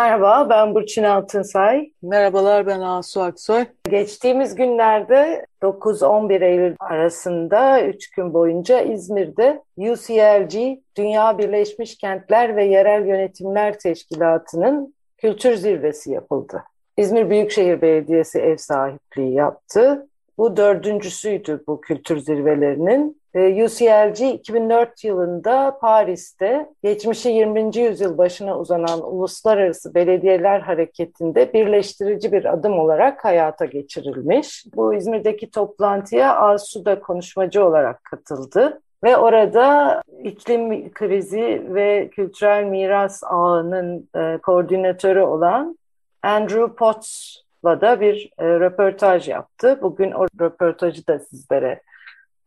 Merhaba, 0.00 0.50
ben 0.50 0.74
Burçin 0.74 1.02
Altınsay. 1.02 1.90
Merhabalar, 2.02 2.66
ben 2.66 2.80
Asu 2.80 3.20
Aksoy. 3.20 3.64
Geçtiğimiz 3.90 4.54
günlerde 4.54 5.46
9-11 5.62 6.44
Eylül 6.44 6.76
arasında 6.80 7.82
3 7.82 8.10
gün 8.10 8.34
boyunca 8.34 8.80
İzmir'de 8.80 9.62
UCLG, 9.76 10.78
Dünya 10.96 11.38
Birleşmiş 11.38 11.98
Kentler 11.98 12.56
ve 12.56 12.64
Yerel 12.64 13.06
Yönetimler 13.06 13.78
Teşkilatı'nın 13.78 14.94
kültür 15.18 15.54
zirvesi 15.54 16.12
yapıldı. 16.12 16.62
İzmir 16.96 17.30
Büyükşehir 17.30 17.82
Belediyesi 17.82 18.38
ev 18.38 18.56
sahipliği 18.56 19.34
yaptı. 19.34 20.06
Bu 20.38 20.56
dördüncüsüydü 20.56 21.64
bu 21.66 21.80
kültür 21.80 22.18
zirvelerinin. 22.18 23.19
Ee, 23.34 23.64
UCLG 23.64 24.20
2004 24.20 25.04
yılında 25.04 25.78
Paris'te 25.80 26.68
geçmişi 26.82 27.28
20. 27.28 27.76
yüzyıl 27.76 28.18
başına 28.18 28.58
uzanan 28.58 29.12
uluslararası 29.12 29.94
belediyeler 29.94 30.60
hareketinde 30.60 31.52
birleştirici 31.52 32.32
bir 32.32 32.52
adım 32.52 32.78
olarak 32.78 33.24
hayata 33.24 33.64
geçirilmiş. 33.64 34.64
Bu 34.74 34.94
İzmir'deki 34.94 35.50
toplantıya 35.50 36.36
Asu'da 36.36 37.00
konuşmacı 37.00 37.64
olarak 37.66 38.04
katıldı. 38.04 38.80
Ve 39.04 39.16
orada 39.16 40.02
iklim 40.22 40.92
krizi 40.92 41.62
ve 41.68 42.08
kültürel 42.08 42.64
miras 42.64 43.24
ağının 43.24 44.08
e, 44.16 44.38
koordinatörü 44.38 45.20
olan 45.20 45.78
Andrew 46.22 46.74
Potts'la 46.74 47.80
da 47.80 48.00
bir 48.00 48.30
e, 48.38 48.44
röportaj 48.44 49.28
yaptı. 49.28 49.78
Bugün 49.82 50.10
o 50.10 50.26
röportajı 50.40 51.06
da 51.06 51.18
sizlere 51.18 51.80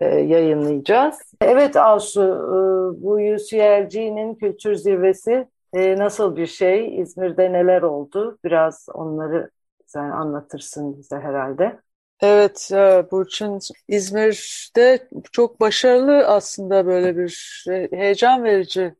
yayınlayacağız. 0.01 1.33
Evet 1.41 1.75
Asu, 1.75 2.21
e, 2.21 3.03
bu 3.03 3.11
UCLG'nin 3.13 4.35
kültür 4.35 4.75
zirvesi 4.75 5.47
e, 5.73 5.97
nasıl 5.97 6.35
bir 6.35 6.47
şey? 6.47 7.01
İzmir'de 7.01 7.53
neler 7.53 7.81
oldu? 7.81 8.37
Biraz 8.43 8.87
onları 8.93 9.49
sen 9.85 10.09
anlatırsın 10.09 10.97
bize 10.97 11.15
herhalde. 11.15 11.79
Evet 12.21 12.69
Burçin, 13.11 13.59
İzmir'de 13.87 15.07
çok 15.31 15.59
başarılı 15.59 16.27
aslında 16.27 16.85
böyle 16.85 17.17
bir 17.17 17.63
heyecan 17.91 18.43
verici 18.43 18.95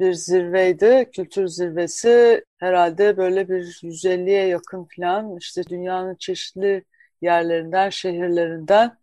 bir 0.00 0.12
zirveydi. 0.12 1.10
Kültür 1.12 1.46
zirvesi 1.46 2.44
herhalde 2.58 3.16
böyle 3.16 3.48
bir 3.48 3.80
150'ye 3.82 4.46
yakın 4.46 4.88
falan 4.96 5.36
işte 5.36 5.62
dünyanın 5.64 6.14
çeşitli 6.14 6.84
yerlerinden, 7.22 7.90
şehirlerinden 7.90 8.99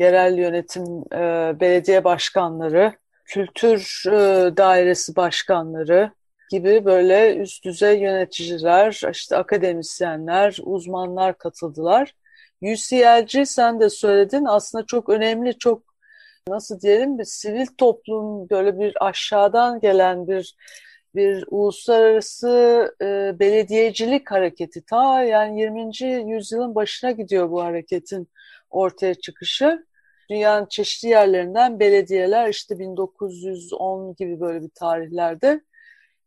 yerel 0.00 0.38
yönetim 0.38 0.84
e, 1.12 1.20
belediye 1.60 2.04
başkanları, 2.04 2.92
kültür 3.24 4.04
e, 4.06 4.56
dairesi 4.56 5.16
başkanları 5.16 6.10
gibi 6.50 6.84
böyle 6.84 7.36
üst 7.36 7.64
düzey 7.64 8.00
yöneticiler, 8.00 9.02
işte 9.12 9.36
akademisyenler, 9.36 10.58
uzmanlar 10.62 11.38
katıldılar. 11.38 12.14
UCLG 12.62 13.46
sen 13.46 13.80
de 13.80 13.90
söyledin 13.90 14.44
aslında 14.44 14.86
çok 14.86 15.08
önemli, 15.08 15.58
çok 15.58 15.82
nasıl 16.48 16.80
diyelim 16.80 17.18
bir 17.18 17.24
sivil 17.24 17.66
toplum 17.78 18.50
böyle 18.50 18.78
bir 18.78 19.06
aşağıdan 19.06 19.80
gelen 19.80 20.28
bir 20.28 20.56
bir 21.14 21.44
uluslararası 21.50 22.48
e, 23.02 23.38
belediyecilik 23.40 24.30
hareketi. 24.30 24.82
Ta 24.82 25.22
yani 25.22 25.60
20. 25.60 26.32
yüzyılın 26.32 26.74
başına 26.74 27.10
gidiyor 27.10 27.50
bu 27.50 27.62
hareketin 27.62 28.28
ortaya 28.70 29.14
çıkışı 29.14 29.86
dünyanın 30.30 30.66
çeşitli 30.66 31.08
yerlerinden 31.08 31.80
belediyeler 31.80 32.48
işte 32.48 32.78
1910 32.78 34.14
gibi 34.14 34.40
böyle 34.40 34.62
bir 34.62 34.70
tarihlerde 34.70 35.60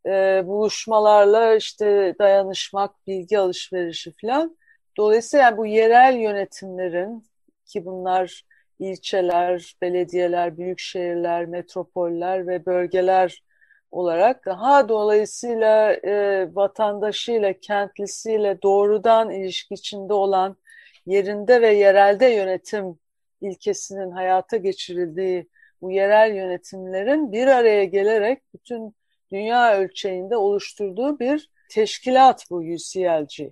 e, 0.06 0.44
buluşmalarla 0.46 1.56
işte 1.56 2.16
dayanışmak, 2.19 3.08
bilgi 3.08 3.40
alışverişi 3.40 4.14
falan. 4.22 4.58
Dolayısıyla 4.97 5.44
yani 5.44 5.58
bu 5.58 5.66
yerel 5.66 6.16
yönetimlerin 6.16 7.25
ki 7.66 7.86
bunlar 7.86 8.44
ilçeler, 8.80 9.75
belediyeler, 9.81 10.58
büyük 10.58 10.80
şehirler, 10.80 11.46
metropoller 11.46 12.47
ve 12.47 12.66
bölgeler 12.66 13.44
olarak 13.91 14.46
daha 14.46 14.90
dolayısıyla 14.90 15.94
e, 15.94 16.47
vatandaşıyla, 16.56 17.53
kentlisiyle 17.53 18.62
doğrudan 18.62 19.30
ilişki 19.30 19.74
içinde 19.74 20.14
olan 20.14 20.58
yerinde 21.06 21.62
ve 21.62 21.74
yerelde 21.74 22.25
yönetim 22.25 23.00
ilkesinin 23.43 24.11
hayata 24.11 24.57
geçirildiği 24.57 25.47
bu 25.81 25.91
yerel 25.91 26.35
yönetimlerin 26.35 27.31
bir 27.31 27.47
araya 27.47 27.83
gelerek 27.83 28.41
bütün 28.53 28.95
dünya 29.31 29.77
ölçeğinde 29.77 30.37
oluşturduğu 30.37 31.19
bir 31.19 31.49
teşkilat 31.69 32.45
bu 32.49 32.55
UCLG. 32.55 33.51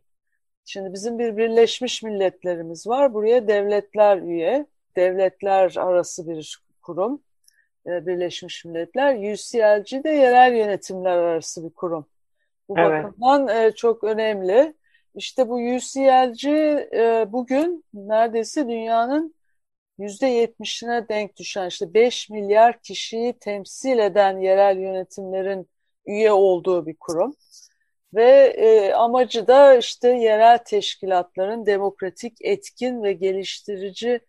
Şimdi 0.65 0.93
bizim 0.93 1.19
bir 1.19 1.37
Birleşmiş 1.37 2.03
Milletlerimiz 2.03 2.87
var. 2.87 3.13
Buraya 3.13 3.47
devletler 3.47 4.17
üye, 4.17 4.65
devletler 4.95 5.75
arası 5.77 6.29
bir 6.29 6.61
kurum. 6.81 7.21
E, 7.87 8.05
Birleşmiş 8.05 8.65
Milletler. 8.65 9.15
UCLG 9.15 10.03
de 10.03 10.09
yerel 10.09 10.55
yönetimler 10.55 11.17
arası 11.17 11.65
bir 11.65 11.73
kurum. 11.73 12.05
Bu 12.69 12.79
evet. 12.79 13.03
bakımdan 13.03 13.47
e, 13.47 13.71
çok 13.71 14.03
önemli. 14.03 14.73
İşte 15.15 15.49
bu 15.49 15.55
UCLG 15.55 16.45
e, 16.45 17.25
bugün 17.31 17.85
neredeyse 17.93 18.67
dünyanın 18.67 19.35
%70'ine 19.99 21.09
denk 21.09 21.37
düşen 21.37 21.67
işte 21.67 21.93
5 21.93 22.29
milyar 22.29 22.81
kişiyi 22.81 23.33
temsil 23.39 23.99
eden 23.99 24.39
yerel 24.39 24.77
yönetimlerin 24.77 25.69
üye 26.05 26.31
olduğu 26.31 26.85
bir 26.85 26.95
kurum. 26.99 27.35
Ve 28.13 28.53
e, 28.57 28.93
amacı 28.93 29.47
da 29.47 29.75
işte 29.77 30.09
yerel 30.09 30.57
teşkilatların 30.57 31.65
demokratik, 31.65 32.37
etkin 32.41 33.03
ve 33.03 33.13
geliştirici 33.13 34.19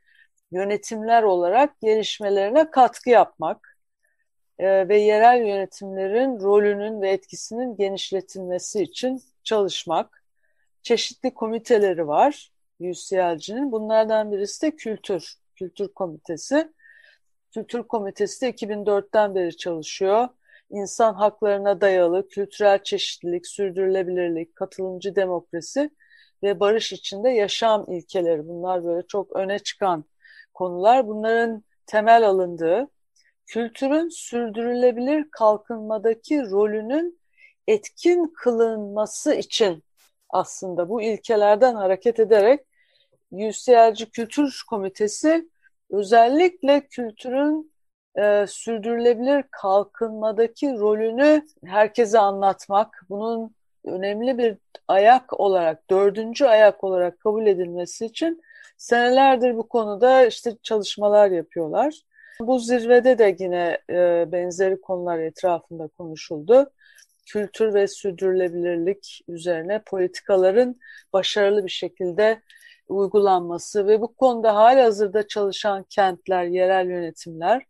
yönetimler 0.52 1.22
olarak 1.22 1.80
gelişmelerine 1.80 2.70
katkı 2.70 3.10
yapmak 3.10 3.78
e, 4.58 4.88
ve 4.88 4.98
yerel 4.98 5.46
yönetimlerin 5.46 6.40
rolünün 6.40 7.00
ve 7.02 7.10
etkisinin 7.10 7.76
genişletilmesi 7.76 8.82
için 8.82 9.22
çalışmak. 9.44 10.24
Çeşitli 10.82 11.34
komiteleri 11.34 12.08
var 12.08 12.52
UCLG'nin. 12.80 13.72
Bunlardan 13.72 14.32
birisi 14.32 14.66
de 14.66 14.76
kültür 14.76 15.41
Kültür 15.62 15.88
Komitesi. 15.88 16.72
Kültür 17.54 17.82
Komitesi 17.82 18.40
de 18.40 18.50
2004'ten 18.50 19.34
beri 19.34 19.56
çalışıyor. 19.56 20.28
İnsan 20.70 21.14
haklarına 21.14 21.80
dayalı 21.80 22.28
kültürel 22.28 22.82
çeşitlilik, 22.82 23.46
sürdürülebilirlik, 23.46 24.56
katılımcı 24.56 25.16
demokrasi 25.16 25.90
ve 26.42 26.60
barış 26.60 26.92
içinde 26.92 27.30
yaşam 27.30 27.92
ilkeleri. 27.92 28.48
Bunlar 28.48 28.84
böyle 28.84 29.06
çok 29.06 29.36
öne 29.36 29.58
çıkan 29.58 30.04
konular. 30.54 31.06
Bunların 31.06 31.64
temel 31.86 32.28
alındığı 32.28 32.88
kültürün 33.46 34.08
sürdürülebilir 34.08 35.30
kalkınmadaki 35.30 36.50
rolünün 36.50 37.20
etkin 37.66 38.32
kılınması 38.36 39.34
için 39.34 39.84
aslında 40.28 40.88
bu 40.88 41.02
ilkelerden 41.02 41.74
hareket 41.74 42.20
ederek 42.20 42.60
UCLG 43.32 44.10
Kültür 44.12 44.62
Komitesi 44.70 45.48
özellikle 45.92 46.80
kültürün 46.80 47.72
e, 48.18 48.47
sürdürülebilir 48.47 49.44
kalkınmadaki 49.50 50.78
rolünü 50.78 51.42
herkese 51.65 52.18
anlatmak, 52.18 53.06
bunun 53.10 53.54
önemli 53.84 54.39
bir 54.39 54.56
ayak 54.89 55.41
olarak, 55.41 55.91
dördüncü 55.91 56.44
ayak 56.44 56.84
olarak 56.84 57.21
kabul 57.21 57.47
edilmesi 57.47 58.06
için 58.06 58.42
senelerdir 58.77 59.56
bu 59.56 59.68
konuda 59.68 60.27
işte 60.27 60.56
çalışmalar 60.62 61.30
yapıyorlar. 61.30 62.00
Bu 62.41 62.59
zirvede 62.59 63.18
de 63.18 63.36
yine 63.39 63.78
e, 63.91 64.33
benzeri 64.33 64.80
konular 64.80 65.18
etrafında 65.18 65.89
konuşuldu. 65.89 66.71
Kültür 67.27 67.74
ve 67.74 67.89
sürdürülebilirlik 67.89 69.21
üzerine 69.28 69.83
politikaların 69.86 70.77
başarılı 71.12 71.65
bir 71.65 71.71
şekilde 71.71 72.41
uygulanması 72.88 73.86
ve 73.86 74.00
bu 74.00 74.14
konuda 74.14 74.54
hali 74.54 74.80
hazırda 74.80 75.26
çalışan 75.26 75.84
kentler, 75.90 76.44
yerel 76.44 76.86
yönetimler 76.86 77.62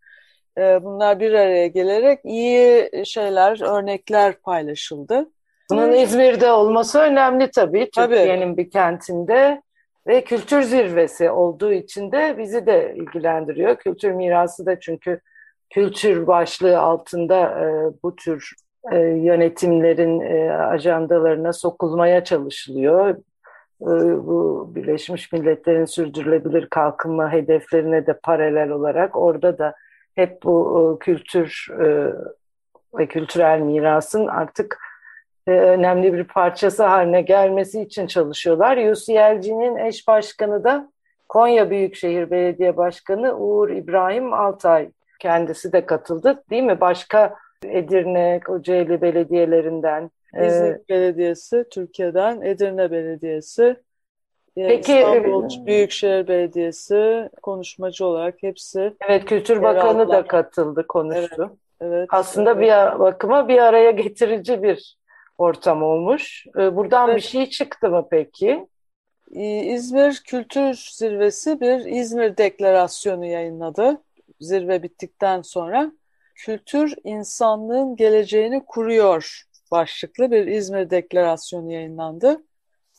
e, 0.58 0.84
bunlar 0.84 1.20
bir 1.20 1.32
araya 1.32 1.66
gelerek 1.66 2.20
iyi 2.24 2.90
şeyler, 3.04 3.62
örnekler 3.62 4.34
paylaşıldı. 4.40 5.30
Bunun 5.70 5.92
İzmir'de 5.92 6.52
olması 6.52 6.98
önemli 6.98 7.50
tabii. 7.50 7.90
Türkiye'nin 7.94 8.56
bir 8.56 8.70
kentinde 8.70 9.62
ve 10.06 10.24
kültür 10.24 10.62
zirvesi 10.62 11.30
olduğu 11.30 11.72
için 11.72 12.12
de 12.12 12.38
bizi 12.38 12.66
de 12.66 12.94
ilgilendiriyor. 12.96 13.76
Kültür 13.76 14.12
mirası 14.12 14.66
da 14.66 14.80
çünkü 14.80 15.20
kültür 15.70 16.26
başlığı 16.26 16.80
altında 16.80 17.40
e, 17.40 17.64
bu 18.02 18.16
tür 18.16 18.52
e, 18.92 18.98
yönetimlerin 18.98 20.20
ajandalarına 20.50 21.52
sokulmaya 21.52 22.24
çalışılıyor. 22.24 23.16
E, 23.82 24.26
bu 24.26 24.70
Birleşmiş 24.74 25.32
Milletler'in 25.32 25.84
sürdürülebilir 25.84 26.66
kalkınma 26.66 27.32
hedeflerine 27.32 28.06
de 28.06 28.12
paralel 28.12 28.70
olarak 28.70 29.16
orada 29.16 29.58
da 29.58 29.74
hep 30.14 30.42
bu 30.42 30.98
e, 31.00 31.04
kültür 31.04 31.66
e, 31.80 32.12
ve 32.98 33.06
kültürel 33.06 33.60
mirasın 33.60 34.26
artık 34.26 34.78
e, 35.46 35.50
önemli 35.50 36.12
bir 36.12 36.24
parçası 36.24 36.84
haline 36.84 37.22
gelmesi 37.22 37.82
için 37.82 38.06
çalışıyorlar. 38.06 38.76
UCLG'nin 38.76 39.76
eş 39.76 40.08
başkanı 40.08 40.64
da 40.64 40.92
Konya 41.28 41.70
Büyükşehir 41.70 42.30
Belediye 42.30 42.76
Başkanı 42.76 43.36
Uğur 43.36 43.70
İbrahim 43.70 44.32
Altay. 44.32 44.90
Kendisi 45.18 45.72
de 45.72 45.86
katıldı 45.86 46.42
değil 46.50 46.62
mi? 46.62 46.80
Başka 46.80 47.34
Edirne, 47.64 48.40
Kocaeli 48.44 49.00
belediyelerinden. 49.00 50.10
İzmir 50.34 50.72
ee, 50.72 50.80
Belediyesi, 50.88 51.64
Türkiye'den 51.70 52.40
Edirne 52.40 52.90
Belediyesi, 52.90 53.76
Peki, 54.54 54.92
İstanbul 54.92 55.66
Büyükşehir 55.66 56.28
Belediyesi 56.28 57.30
konuşmacı 57.42 58.06
olarak 58.06 58.42
hepsi. 58.42 58.94
Evet, 59.00 59.24
Kültür 59.24 59.62
Bakanı 59.62 60.08
da 60.08 60.26
katıldı, 60.26 60.86
konuştu. 60.86 61.56
Evet, 61.80 61.92
evet, 61.92 62.08
Aslında 62.12 62.50
evet. 62.52 62.62
bir 62.62 62.98
bakıma 62.98 63.48
bir 63.48 63.58
araya 63.58 63.90
getirici 63.90 64.62
bir 64.62 64.96
ortam 65.38 65.82
olmuş. 65.82 66.46
Buradan 66.54 67.08
evet. 67.08 67.16
bir 67.16 67.22
şey 67.22 67.50
çıktı 67.50 67.90
mı 67.90 68.06
peki? 68.10 68.66
İzmir 69.64 70.22
Kültür 70.26 70.88
Zirvesi 70.92 71.60
bir 71.60 71.84
İzmir 71.84 72.36
Deklarasyonu 72.36 73.26
yayınladı. 73.26 74.02
Zirve 74.40 74.82
bittikten 74.82 75.42
sonra 75.42 75.92
kültür 76.34 76.94
insanlığın 77.04 77.96
geleceğini 77.96 78.64
kuruyor 78.64 79.42
başlıklı 79.72 80.30
bir 80.30 80.46
İzmir 80.46 80.90
Deklarasyonu 80.90 81.72
yayınlandı. 81.72 82.44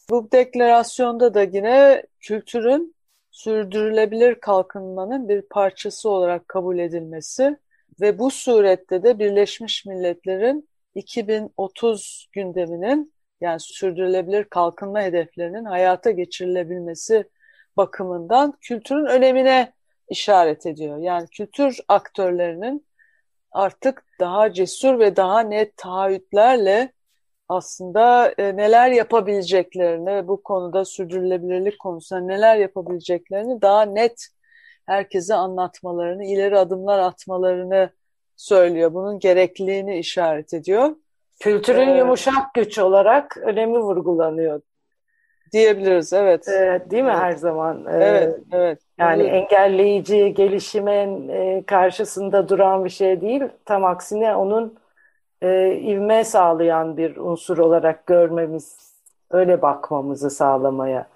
Bu 0.10 0.32
deklarasyonda 0.32 1.34
da 1.34 1.44
yine 1.44 2.04
kültürün 2.20 2.96
sürdürülebilir 3.32 4.36
kalkınmanın 4.36 5.30
bir 5.30 5.42
parçası 5.42 6.10
olarak 6.10 6.48
kabul 6.48 6.80
edilmesi 6.80 7.58
ve 8.02 8.20
bu 8.20 8.32
surette 8.32 9.04
de 9.04 9.20
Birleşmiş 9.20 9.86
Milletler'in 9.86 10.70
2030 10.96 12.30
gündeminin 12.32 13.14
yani 13.42 13.60
sürdürülebilir 13.60 14.44
kalkınma 14.44 15.02
hedeflerinin 15.02 15.66
hayata 15.66 16.12
geçirilebilmesi 16.12 17.24
bakımından 17.78 18.54
kültürün 18.62 19.06
önemine 19.06 19.74
işaret 20.10 20.66
ediyor. 20.66 20.98
Yani 20.98 21.28
kültür 21.28 21.80
aktörlerinin 21.88 22.86
artık 23.54 24.04
daha 24.20 24.54
cesur 24.54 25.00
ve 25.00 25.16
daha 25.16 25.40
net 25.40 25.78
taahhütlerle 25.78 26.92
aslında 27.50 28.34
e, 28.38 28.58
neler 28.58 28.92
yapabileceklerini, 28.92 30.28
bu 30.28 30.44
konuda 30.44 30.86
sürdürülebilirlik 30.86 31.80
konusunda 31.80 32.22
neler 32.22 32.56
yapabileceklerini 32.56 33.62
daha 33.62 33.82
net 33.82 34.28
herkese 34.86 35.36
anlatmalarını, 35.36 36.26
ileri 36.26 36.58
adımlar 36.58 37.00
atmalarını 37.00 37.90
söylüyor. 38.36 38.94
Bunun 38.94 39.20
gerekliliğini 39.20 39.98
işaret 39.98 40.54
ediyor. 40.54 40.96
Kültürün 41.40 41.90
ee, 41.90 41.98
yumuşak 41.98 42.54
güç 42.54 42.80
olarak 42.80 43.38
önemi 43.38 43.80
vurgulanıyor. 43.80 44.62
Diyebiliriz, 45.54 46.14
evet. 46.14 46.48
Ee, 46.48 46.82
değil 46.90 47.04
mi 47.04 47.10
evet. 47.10 47.22
her 47.22 47.32
zaman? 47.32 47.86
Ee, 47.86 48.04
evet, 48.04 48.40
evet. 48.52 48.80
Yani 48.98 49.24
evet. 49.24 49.34
engelleyici, 49.34 50.34
gelişimin 50.34 51.30
e, 51.30 51.64
karşısında 51.66 52.50
duran 52.50 52.86
bir 52.86 52.90
şey 52.90 53.22
değil. 53.22 53.44
Tam 53.66 53.86
aksine 53.86 54.36
onun 54.36 54.76
e, 55.42 55.76
ivme 55.76 56.24
sağlayan 56.24 56.98
bir 56.98 57.18
unsur 57.18 57.58
olarak 57.58 58.08
görmemiz, 58.08 58.94
öyle 59.32 59.62
bakmamızı 59.62 60.30
sağlamaya 60.30 61.08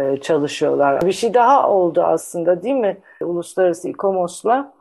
e, 0.00 0.16
çalışıyorlar. 0.16 1.02
Bir 1.02 1.12
şey 1.12 1.34
daha 1.34 1.70
oldu 1.70 2.02
aslında 2.02 2.62
değil 2.62 2.74
mi? 2.74 2.98
Uluslararası 3.20 3.88
İKOMOS'la 3.88 4.72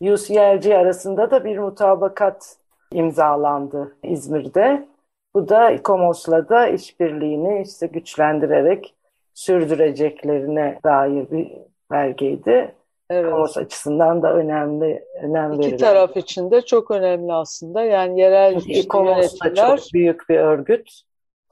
UCLG 0.00 0.66
arasında 0.66 1.30
da 1.30 1.44
bir 1.44 1.58
mutabakat 1.58 2.56
imzalandı 2.92 3.96
İzmir'de. 4.02 4.88
Bu 5.34 5.48
da 5.48 5.70
İKOMOS'la 5.70 6.48
da 6.48 6.66
işbirliğini 6.66 7.62
işte 7.62 7.86
güçlendirerek 7.86 8.94
sürdüreceklerine 9.34 10.78
dair 10.84 11.30
bir 11.30 11.52
belgeydi. 11.90 12.74
Evet. 13.10 13.26
İKOMOS 13.26 13.56
açısından 13.56 14.22
da 14.22 14.34
önemli 14.34 15.04
önem 15.22 15.52
İki 15.52 15.60
verilen. 15.60 15.76
taraf 15.76 16.16
için 16.16 16.50
de 16.50 16.60
çok 16.60 16.90
önemli 16.90 17.32
aslında. 17.32 17.82
Yani 17.82 18.20
yerel 18.20 18.56
işte 18.56 18.72
İKOMOS 18.72 19.40
da 19.40 19.54
çok 19.54 19.78
büyük 19.94 20.28
bir 20.28 20.38
örgüt. 20.38 20.90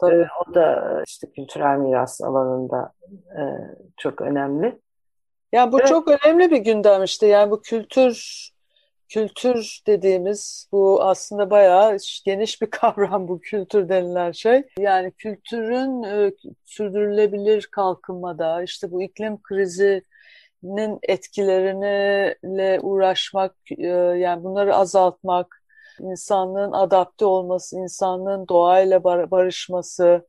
Tabii. 0.01 0.15
Ee, 0.15 0.27
o 0.47 0.55
da 0.55 1.03
işte 1.07 1.31
kültürel 1.31 1.79
miras 1.79 2.21
alanında 2.21 2.93
e, 3.13 3.43
çok 3.97 4.21
önemli. 4.21 4.79
Yani 5.53 5.73
bu 5.73 5.79
evet. 5.79 5.89
çok 5.89 6.09
önemli 6.09 6.51
bir 6.51 6.57
gündem 6.57 7.05
işte. 7.05 7.27
Yani 7.27 7.51
bu 7.51 7.63
kültür 7.63 8.49
kültür 9.09 9.81
dediğimiz 9.87 10.69
bu 10.73 11.03
aslında 11.03 11.51
bayağı 11.51 11.97
geniş 12.25 12.63
bir 12.63 12.67
kavram 12.71 13.29
bu 13.29 13.41
kültür 13.41 13.89
denilen 13.89 14.33
şey. 14.33 14.63
Yani 14.79 15.13
kültürün 15.13 16.03
e, 16.03 16.33
sürdürülebilir 16.65 17.69
kalkınmada 17.73 18.63
işte 18.63 18.91
bu 18.91 19.03
iklim 19.03 19.37
krizinin 20.63 20.99
etkilerine 21.03 22.81
uğraşmak 22.81 23.55
e, 23.79 23.87
yani 24.19 24.45
bunları 24.45 24.77
azaltmak, 24.77 25.63
insanlığın 26.01 26.73
adapte 26.73 27.25
olması, 27.25 27.77
insanlığın 27.77 28.49
doğayla 28.49 29.05
barışması, 29.05 30.27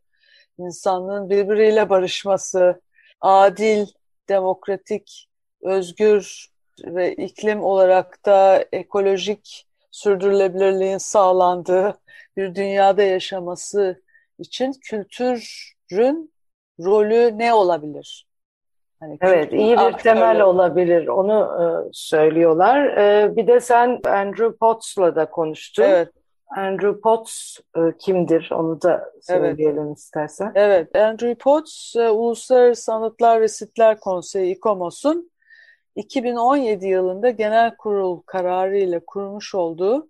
insanlığın 0.57 1.29
birbiriyle 1.29 1.89
barışması, 1.89 2.81
adil, 3.21 3.87
demokratik, 4.29 5.29
özgür 5.61 6.47
ve 6.85 7.15
iklim 7.15 7.63
olarak 7.63 8.25
da 8.25 8.65
ekolojik 8.71 9.67
sürdürülebilirliğin 9.91 10.97
sağlandığı 10.97 11.97
bir 12.37 12.55
dünyada 12.55 13.03
yaşaması 13.03 14.01
için 14.39 14.73
kültürün 14.73 16.33
rolü 16.79 17.37
ne 17.37 17.53
olabilir? 17.53 18.32
Hani 19.03 19.17
evet, 19.21 19.53
iyi 19.53 19.77
bir 19.77 19.93
temel 19.93 20.41
olabilir. 20.41 21.07
Onu 21.07 21.33
e, 21.61 21.89
söylüyorlar. 21.93 22.85
E, 22.85 23.35
bir 23.35 23.47
de 23.47 23.59
sen 23.59 23.99
Andrew 24.05 24.57
Potts'la 24.57 25.15
da 25.15 25.29
konuştun. 25.29 25.83
Evet. 25.83 26.09
Andrew 26.47 27.01
Potts 27.01 27.59
e, 27.75 27.79
kimdir? 27.99 28.51
Onu 28.51 28.81
da 28.81 29.11
söyleyelim 29.21 29.87
evet. 29.87 29.97
istersen. 29.97 30.51
Evet, 30.55 30.95
Andrew 30.95 31.35
Potts 31.35 31.95
e, 31.95 32.09
Uluslararası 32.09 32.83
Sanatlar 32.83 33.41
ve 33.41 33.47
Sitler 33.47 33.99
Konseyi 33.99 34.55
İKOMOS'un 34.55 35.31
2017 35.95 36.87
yılında 36.87 37.29
genel 37.29 37.75
kurul 37.75 38.21
kararı 38.21 38.77
ile 38.77 38.99
kurmuş 39.07 39.55
olduğu 39.55 40.07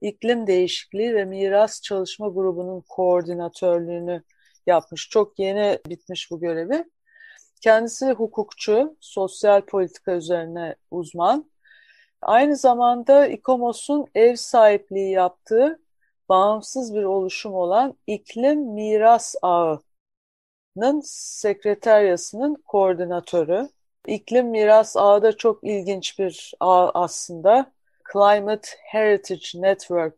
iklim 0.00 0.46
değişikliği 0.46 1.14
ve 1.14 1.24
miras 1.24 1.82
çalışma 1.82 2.28
grubunun 2.28 2.82
koordinatörlüğünü 2.88 4.22
yapmış. 4.66 5.08
Çok 5.10 5.38
yeni 5.38 5.78
bitmiş 5.88 6.30
bu 6.30 6.40
görevi. 6.40 6.84
Kendisi 7.60 8.10
hukukçu, 8.10 8.96
sosyal 9.00 9.60
politika 9.60 10.12
üzerine 10.12 10.74
uzman. 10.90 11.50
Aynı 12.22 12.56
zamanda 12.56 13.26
İKOMOS'un 13.26 14.06
ev 14.14 14.36
sahipliği 14.36 15.10
yaptığı 15.10 15.80
bağımsız 16.28 16.94
bir 16.94 17.02
oluşum 17.02 17.54
olan 17.54 17.94
İklim 18.06 18.60
Miras 18.60 19.34
Ağı'nın 19.42 21.00
sekreteryasının 21.04 22.54
koordinatörü. 22.54 23.68
İklim 24.06 24.46
Miras 24.46 24.96
Ağı 24.96 25.22
da 25.22 25.36
çok 25.36 25.64
ilginç 25.64 26.18
bir 26.18 26.54
ağ 26.60 26.90
aslında. 26.94 27.72
Climate 28.12 28.68
Heritage 28.84 29.46
Network 29.54 30.14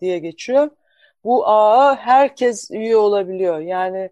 diye 0.00 0.18
geçiyor. 0.18 0.70
Bu 1.24 1.48
ağa 1.48 1.96
herkes 1.96 2.70
üye 2.70 2.96
olabiliyor. 2.96 3.58
Yani 3.58 4.10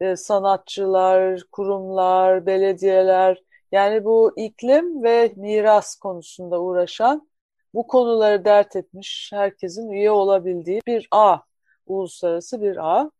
e, 0.00 0.16
sanatçılar, 0.16 1.42
kurumlar, 1.52 2.46
belediyeler 2.46 3.42
yani 3.72 4.04
bu 4.04 4.32
iklim 4.36 5.02
ve 5.02 5.32
miras 5.36 5.96
konusunda 5.96 6.60
uğraşan 6.60 7.28
bu 7.74 7.86
konuları 7.86 8.44
dert 8.44 8.76
etmiş 8.76 9.30
herkesin 9.32 9.90
üye 9.90 10.10
olabildiği 10.10 10.80
bir 10.86 11.08
ağ, 11.10 11.38
uluslararası 11.86 12.62
bir 12.62 12.76
ağ. 12.76 13.10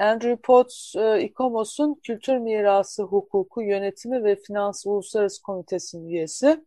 Andrew 0.00 0.36
Potts, 0.36 0.96
e, 0.96 1.22
İKOMOS'un 1.22 1.94
Kültür 2.02 2.38
Mirası 2.38 3.02
Hukuku 3.02 3.62
Yönetimi 3.62 4.24
ve 4.24 4.36
Finans 4.36 4.86
Uluslararası 4.86 5.42
Komitesi'nin 5.42 6.08
üyesi 6.08 6.64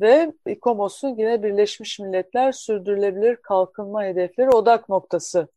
ve 0.00 0.32
İKOMOS'un 0.46 1.08
yine 1.08 1.42
Birleşmiş 1.42 1.98
Milletler 1.98 2.52
Sürdürülebilir 2.52 3.36
Kalkınma 3.36 4.04
Hedefleri 4.04 4.50
odak 4.50 4.88
noktası 4.88 5.48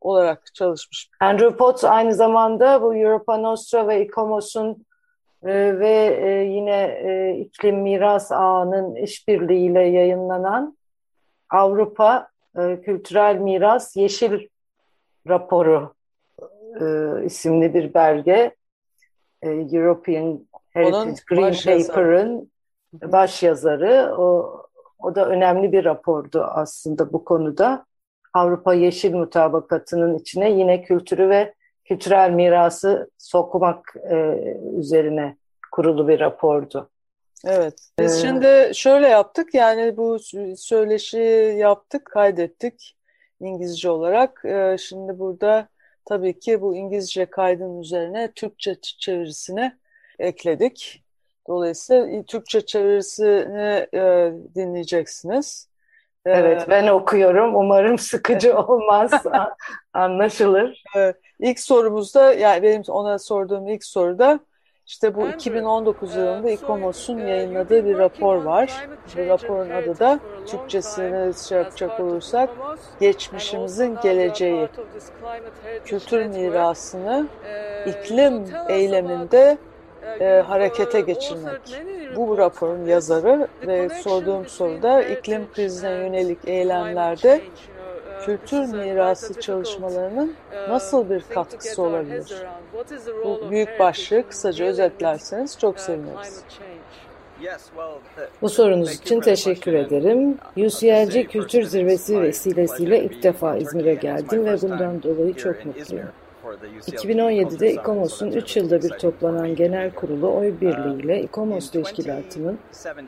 olarak 0.00 0.54
çalışmış. 0.54 1.10
Andrew 1.20 1.56
Potts 1.56 1.84
aynı 1.84 2.14
zamanda 2.14 2.82
bu 2.82 2.94
Europa 2.94 3.36
Nostra 3.36 3.88
ve 3.88 4.04
İKOMOS'un 4.04 4.86
e, 5.42 5.78
ve 5.78 6.18
e, 6.22 6.30
yine 6.30 6.82
e, 6.82 7.36
iklim 7.38 7.76
miras 7.76 8.32
ağının 8.32 8.94
işbirliğiyle 8.94 9.80
yayınlanan 9.80 10.76
Avrupa 11.50 12.28
e, 12.58 12.80
Kültürel 12.80 13.36
Miras 13.36 13.96
Yeşil 13.96 14.48
Raporu 15.28 15.94
e, 16.80 16.84
isimli 17.24 17.74
bir 17.74 17.94
belge. 17.94 18.54
E, 19.42 19.50
European 19.50 20.40
Heritage 20.70 21.20
Green 21.28 21.86
Paper'ın 21.86 22.50
baş 22.92 23.42
yazarı. 23.42 24.14
O, 24.18 24.58
o 24.98 25.14
da 25.14 25.28
önemli 25.28 25.72
bir 25.72 25.84
rapordu 25.84 26.42
aslında 26.42 27.12
bu 27.12 27.24
konuda. 27.24 27.86
Avrupa 28.38 28.74
Yeşil 28.74 29.14
Mutabakatı'nın 29.14 30.18
içine 30.18 30.50
yine 30.50 30.82
kültürü 30.82 31.28
ve 31.28 31.54
kültürel 31.84 32.30
mirası 32.30 33.10
sokmak 33.18 33.94
e, 34.10 34.16
üzerine 34.78 35.36
kurulu 35.72 36.08
bir 36.08 36.20
rapordu. 36.20 36.90
Evet. 37.44 37.74
Biz 37.98 38.16
ee, 38.16 38.20
şimdi 38.20 38.70
şöyle 38.74 39.08
yaptık 39.08 39.54
yani 39.54 39.96
bu 39.96 40.18
söyleşi 40.56 41.18
yaptık, 41.58 42.04
kaydettik 42.04 42.96
İngilizce 43.40 43.90
olarak. 43.90 44.42
Ee, 44.44 44.76
şimdi 44.78 45.18
burada 45.18 45.68
tabii 46.04 46.38
ki 46.38 46.60
bu 46.60 46.76
İngilizce 46.76 47.26
kaydın 47.26 47.80
üzerine 47.80 48.32
Türkçe 48.32 48.76
çevirisini 48.80 49.72
ekledik. 50.18 51.04
Dolayısıyla 51.48 52.22
Türkçe 52.22 52.66
çevirisini 52.66 53.86
e, 53.94 54.32
dinleyeceksiniz. 54.54 55.67
Evet, 56.28 56.66
ben 56.68 56.86
okuyorum. 56.86 57.56
Umarım 57.56 57.98
sıkıcı 57.98 58.58
olmaz, 58.58 59.10
anlaşılır. 59.92 60.84
İlk 61.40 61.60
sorumuzda, 61.60 62.32
yani 62.32 62.62
benim 62.62 62.82
ona 62.88 63.18
sorduğum 63.18 63.68
ilk 63.68 63.84
soruda 63.84 64.40
işte 64.88 65.14
bu 65.14 65.28
2019 65.28 66.16
yılında 66.16 66.50
İKOMOS'un 66.50 67.18
yayınladığı 67.18 67.84
bir 67.84 67.98
rapor 67.98 68.36
var. 68.36 68.88
Bu 69.16 69.26
raporun 69.26 69.70
adı 69.70 69.98
da 69.98 70.20
Türkçesini 70.46 71.34
şey 71.48 71.58
yapacak 71.58 72.00
olursak 72.00 72.50
geçmişimizin 73.00 73.98
geleceği. 74.02 74.68
Kültür 75.84 76.26
mirasını 76.26 77.26
iklim 77.86 78.44
eyleminde 78.68 79.58
e, 80.20 80.42
harekete 80.46 81.00
geçirmek. 81.00 81.60
Bu 82.16 82.38
raporun 82.38 82.86
yazarı 82.86 83.48
ve 83.66 83.88
sorduğum 83.88 84.46
soruda 84.46 85.02
iklim 85.02 85.52
krizine 85.52 85.90
yönelik 85.90 86.38
eylemlerde 86.46 87.40
kültür 88.24 88.74
mirası 88.74 89.40
çalışmalarının 89.40 90.34
nasıl 90.68 91.10
bir 91.10 91.22
katkısı 91.34 91.82
olabilir? 91.82 92.42
Bu 93.24 93.50
büyük 93.50 93.80
başlığı 93.80 94.28
kısaca 94.28 94.64
özetlerseniz 94.64 95.58
çok 95.58 95.80
seviniriz. 95.80 96.44
Bu 98.42 98.48
sorunuz 98.48 98.92
için 98.92 99.20
teşekkür 99.20 99.72
ederim. 99.72 100.38
UCLG 100.56 101.30
Kültür 101.30 101.62
Zirvesi 101.62 102.22
vesilesiyle 102.22 103.02
ilk 103.04 103.22
defa 103.22 103.56
İzmir'e 103.56 103.94
geldim 103.94 104.44
ve 104.44 104.62
bundan 104.62 105.02
dolayı 105.02 105.34
çok 105.34 105.66
mutluyum. 105.66 106.08
2017'de 106.44 107.72
İKOMOS'un 107.72 108.30
3 108.30 108.56
yılda 108.56 108.82
bir 108.82 108.88
toplanan 108.88 109.54
genel 109.54 109.90
kurulu 109.90 110.34
oy 110.36 110.60
birliğiyle 110.60 111.22
İKOMOS 111.22 111.70
Teşkilatı'nın 111.70 112.58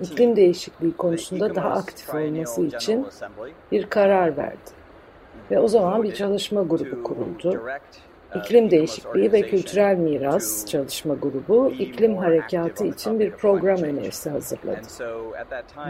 iklim 0.00 0.36
değişikliği 0.36 0.92
konusunda 0.92 1.54
daha 1.54 1.70
aktif 1.70 2.14
olması 2.14 2.62
için 2.62 3.06
bir 3.72 3.86
karar 3.86 4.36
verdi. 4.36 4.70
Ve 5.50 5.58
o 5.58 5.68
zaman 5.68 6.02
bir 6.02 6.14
çalışma 6.14 6.62
grubu 6.62 7.02
kuruldu. 7.02 7.60
İklim 8.34 8.70
Değişikliği 8.70 9.32
ve 9.32 9.42
Kültürel 9.42 9.96
Miras 9.96 10.66
Çalışma 10.66 11.14
Grubu, 11.14 11.70
iklim 11.70 12.16
harekatı 12.16 12.86
için 12.86 13.20
bir 13.20 13.30
program 13.30 13.82
önerisi 13.82 14.30
hazırladı. 14.30 14.80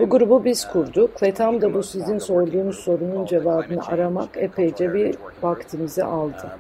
Bu 0.00 0.11
grubu 0.11 0.44
biz 0.44 0.68
kurduk 0.68 1.23
ve 1.23 1.32
tam 1.35 1.61
da 1.61 1.75
bu 1.75 1.82
sizin 1.82 2.18
sorduğunuz 2.18 2.76
sorunun 2.76 3.26
cevabını 3.26 3.87
aramak 3.87 4.28
epeyce 4.37 4.94
bir 4.94 5.16
vaktimizi 5.42 6.04
aldı. 6.04 6.50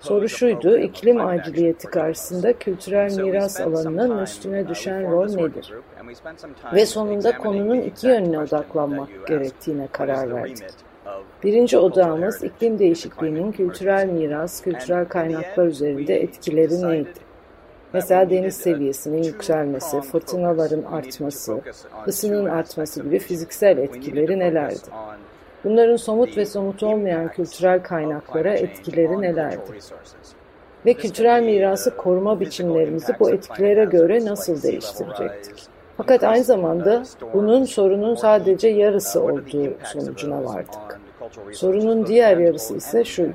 Soru 0.00 0.28
şuydu, 0.28 0.78
iklim 0.78 1.20
aciliyeti 1.20 1.86
karşısında 1.86 2.52
kültürel 2.52 3.20
miras 3.20 3.60
alanının 3.60 4.22
üstüne 4.22 4.68
düşen 4.68 5.12
rol 5.12 5.34
nedir? 5.34 5.72
Ve 6.74 6.86
sonunda 6.86 7.38
konunun 7.38 7.80
iki 7.80 8.06
yönüne 8.06 8.38
odaklanmak 8.38 9.08
gerektiğine 9.26 9.88
karar 9.92 10.34
verdik. 10.34 10.87
Birinci 11.44 11.78
odağımız 11.78 12.44
iklim 12.44 12.78
değişikliğinin 12.78 13.52
kültürel 13.52 14.06
miras, 14.06 14.62
kültürel 14.62 15.04
kaynaklar 15.08 15.66
üzerinde 15.66 16.22
etkileri 16.22 16.82
neydi? 16.82 17.28
Mesela 17.92 18.30
deniz 18.30 18.56
seviyesinin 18.56 19.22
yükselmesi, 19.22 20.00
fırtınaların 20.00 20.82
artması, 20.82 21.60
ısının 22.08 22.44
artması 22.44 23.02
gibi 23.02 23.18
fiziksel 23.18 23.78
etkileri 23.78 24.38
nelerdi? 24.38 24.88
Bunların 25.64 25.96
somut 25.96 26.36
ve 26.36 26.46
somut 26.46 26.82
olmayan 26.82 27.28
kültürel 27.28 27.82
kaynaklara 27.82 28.54
etkileri 28.54 29.20
nelerdi? 29.20 29.78
Ve 30.86 30.94
kültürel 30.94 31.42
mirası 31.42 31.96
koruma 31.96 32.40
biçimlerimizi 32.40 33.12
bu 33.20 33.30
etkilere 33.30 33.84
göre 33.84 34.24
nasıl 34.24 34.62
değiştirecektik? 34.62 35.77
Fakat 35.98 36.24
aynı 36.24 36.44
zamanda 36.44 37.02
bunun 37.34 37.64
sorunun 37.64 38.14
sadece 38.14 38.68
yarısı 38.68 39.22
olduğu 39.22 39.74
sonucuna 39.84 40.44
vardık. 40.44 41.00
Sorunun 41.52 42.06
diğer 42.06 42.36
yarısı 42.36 42.76
ise 42.76 43.04
şuydu. 43.04 43.32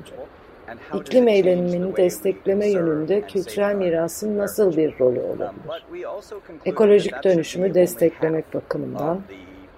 İklim 0.94 1.28
eylemini 1.28 1.96
destekleme 1.96 2.68
yönünde 2.68 3.20
kültürel 3.20 3.74
mirasın 3.74 4.38
nasıl 4.38 4.76
bir 4.76 4.98
rolü 5.00 5.20
olabilir? 5.20 5.84
Ekolojik 6.64 7.24
dönüşümü 7.24 7.74
desteklemek 7.74 8.54
bakımından, 8.54 9.20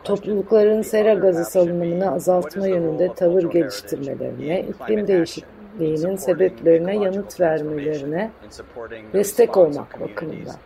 toplulukların 0.04 0.82
sera 0.82 1.14
gazı 1.14 1.44
salınımını 1.44 2.12
azaltma 2.12 2.66
yönünde 2.66 3.14
tavır 3.14 3.42
geliştirmelerine, 3.42 4.60
iklim 4.60 5.06
değişikliğinin 5.06 6.16
sebeplerine 6.16 6.96
yanıt 6.96 7.40
vermelerine 7.40 8.30
destek 9.12 9.56
olmak 9.56 10.00
bakımından. 10.00 10.56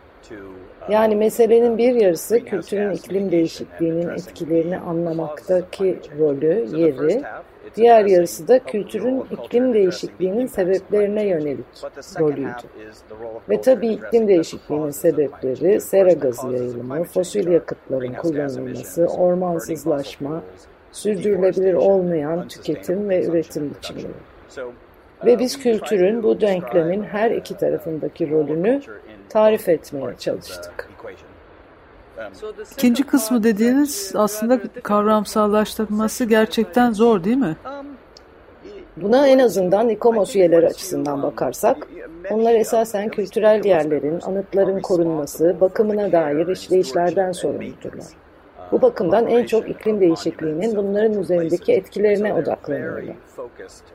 Yani 0.89 1.15
meselenin 1.15 1.77
bir 1.77 1.93
yarısı 1.93 2.45
kültürün 2.45 2.91
iklim 2.91 3.31
değişikliğinin 3.31 4.09
etkilerini 4.09 4.77
anlamaktaki 4.77 5.99
rolü, 6.19 6.67
yeri, 6.77 7.23
diğer 7.75 8.05
yarısı 8.05 8.47
da 8.47 8.59
kültürün 8.59 9.23
iklim 9.31 9.73
değişikliğinin 9.73 10.47
sebeplerine 10.47 11.27
yönelik 11.27 11.65
rolüydü. 12.19 12.67
Ve 13.49 13.61
tabii 13.61 13.87
iklim 13.87 14.27
değişikliğinin 14.27 14.91
sebepleri 14.91 15.81
sera 15.81 16.13
gazı 16.13 16.47
yayılımı, 16.47 17.03
fosil 17.03 17.47
yakıtların 17.47 18.13
kullanılması, 18.13 19.05
ormansızlaşma, 19.05 20.43
sürdürülebilir 20.91 21.73
olmayan 21.73 22.47
tüketim 22.47 23.09
ve 23.09 23.25
üretim 23.25 23.75
biçimleri. 23.75 24.07
Ve 25.25 25.39
biz 25.39 25.59
kültürün 25.59 26.23
bu 26.23 26.41
denklemin 26.41 27.03
her 27.03 27.31
iki 27.31 27.57
tarafındaki 27.57 28.29
rolünü 28.29 28.81
tarif 29.31 29.69
etmeye 29.69 30.17
çalıştık. 30.17 30.89
İkinci 32.71 33.03
kısmı 33.03 33.43
dediğiniz 33.43 34.11
aslında 34.15 34.59
kavramsallaştırması 34.83 36.25
gerçekten 36.25 36.91
zor 36.91 37.23
değil 37.23 37.37
mi? 37.37 37.55
Buna 38.97 39.27
en 39.27 39.39
azından 39.39 39.89
İKOMOS 39.89 40.35
üyeleri 40.35 40.67
açısından 40.67 41.23
bakarsak, 41.23 41.87
onlar 42.31 42.53
esasen 42.53 43.09
kültürel 43.09 43.65
yerlerin, 43.65 44.19
anıtların 44.21 44.79
korunması, 44.79 45.55
bakımına 45.61 46.11
dair 46.11 46.47
işleyişlerden 46.47 47.31
sorumludurlar. 47.31 48.05
Bu 48.71 48.81
bakımdan 48.81 49.27
en 49.27 49.45
çok 49.45 49.69
iklim 49.69 50.01
değişikliğinin 50.01 50.75
bunların 50.75 51.19
üzerindeki 51.19 51.73
etkilerine 51.73 52.33
odaklanıyorlar. 52.33 53.15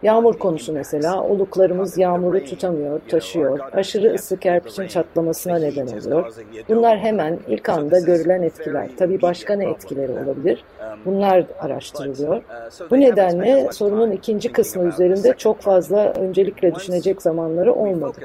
Yağmur 0.02 0.38
konusu 0.38 0.72
mesela, 0.72 1.22
oluklarımız 1.22 1.98
yağmuru 1.98 2.44
tutamıyor, 2.44 3.00
taşıyor, 3.08 3.58
aşırı 3.72 4.14
ısı 4.14 4.36
kerpiçin 4.36 4.86
çatlamasına 4.86 5.58
neden 5.58 5.86
oluyor. 5.86 6.34
Bunlar 6.68 6.98
hemen 6.98 7.38
ilk 7.48 7.68
anda 7.68 8.00
görülen 8.00 8.42
etkiler. 8.42 8.88
Tabii 8.98 9.22
başka 9.22 9.54
ne 9.54 9.70
etkileri 9.70 10.12
olabilir? 10.12 10.64
Bunlar 11.04 11.44
araştırılıyor. 11.58 12.42
Bu 12.90 13.00
nedenle 13.00 13.68
sorunun 13.72 14.10
ikinci 14.10 14.52
kısmı 14.52 14.88
üzerinde 14.88 15.34
çok 15.38 15.60
fazla 15.60 16.12
öncelikle 16.12 16.74
düşünecek 16.74 17.22
zamanları 17.22 17.74
olmadı. 17.74 18.18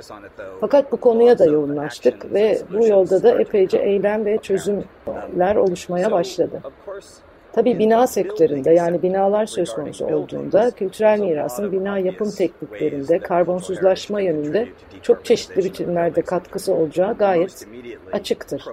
Fakat 0.61 0.91
bu 0.91 0.97
konuya 0.97 1.39
da 1.39 1.45
yoğunlaştık 1.45 2.33
ve 2.33 2.57
bu 2.73 2.87
yolda 2.87 3.23
da 3.23 3.41
epeyce 3.41 3.77
eylem 3.77 4.25
ve 4.25 4.37
çözümler 5.05 5.55
oluşmaya 5.55 6.11
başladı. 6.11 6.61
Tabii 7.53 7.79
bina 7.79 8.07
sektöründe 8.07 8.71
yani 8.71 9.01
binalar 9.01 9.45
söz 9.45 9.73
konusu 9.73 10.05
olduğunda 10.05 10.71
kültürel 10.71 11.19
mirasın 11.19 11.71
bina 11.71 11.97
yapım 11.97 12.31
tekniklerinde 12.31 13.19
karbonsuzlaşma 13.19 14.21
yönünde 14.21 14.67
çok 15.01 15.25
çeşitli 15.25 15.63
biçimlerde 15.63 16.21
katkısı 16.21 16.73
olacağı 16.73 17.17
gayet 17.17 17.67
açıktır. 18.11 18.65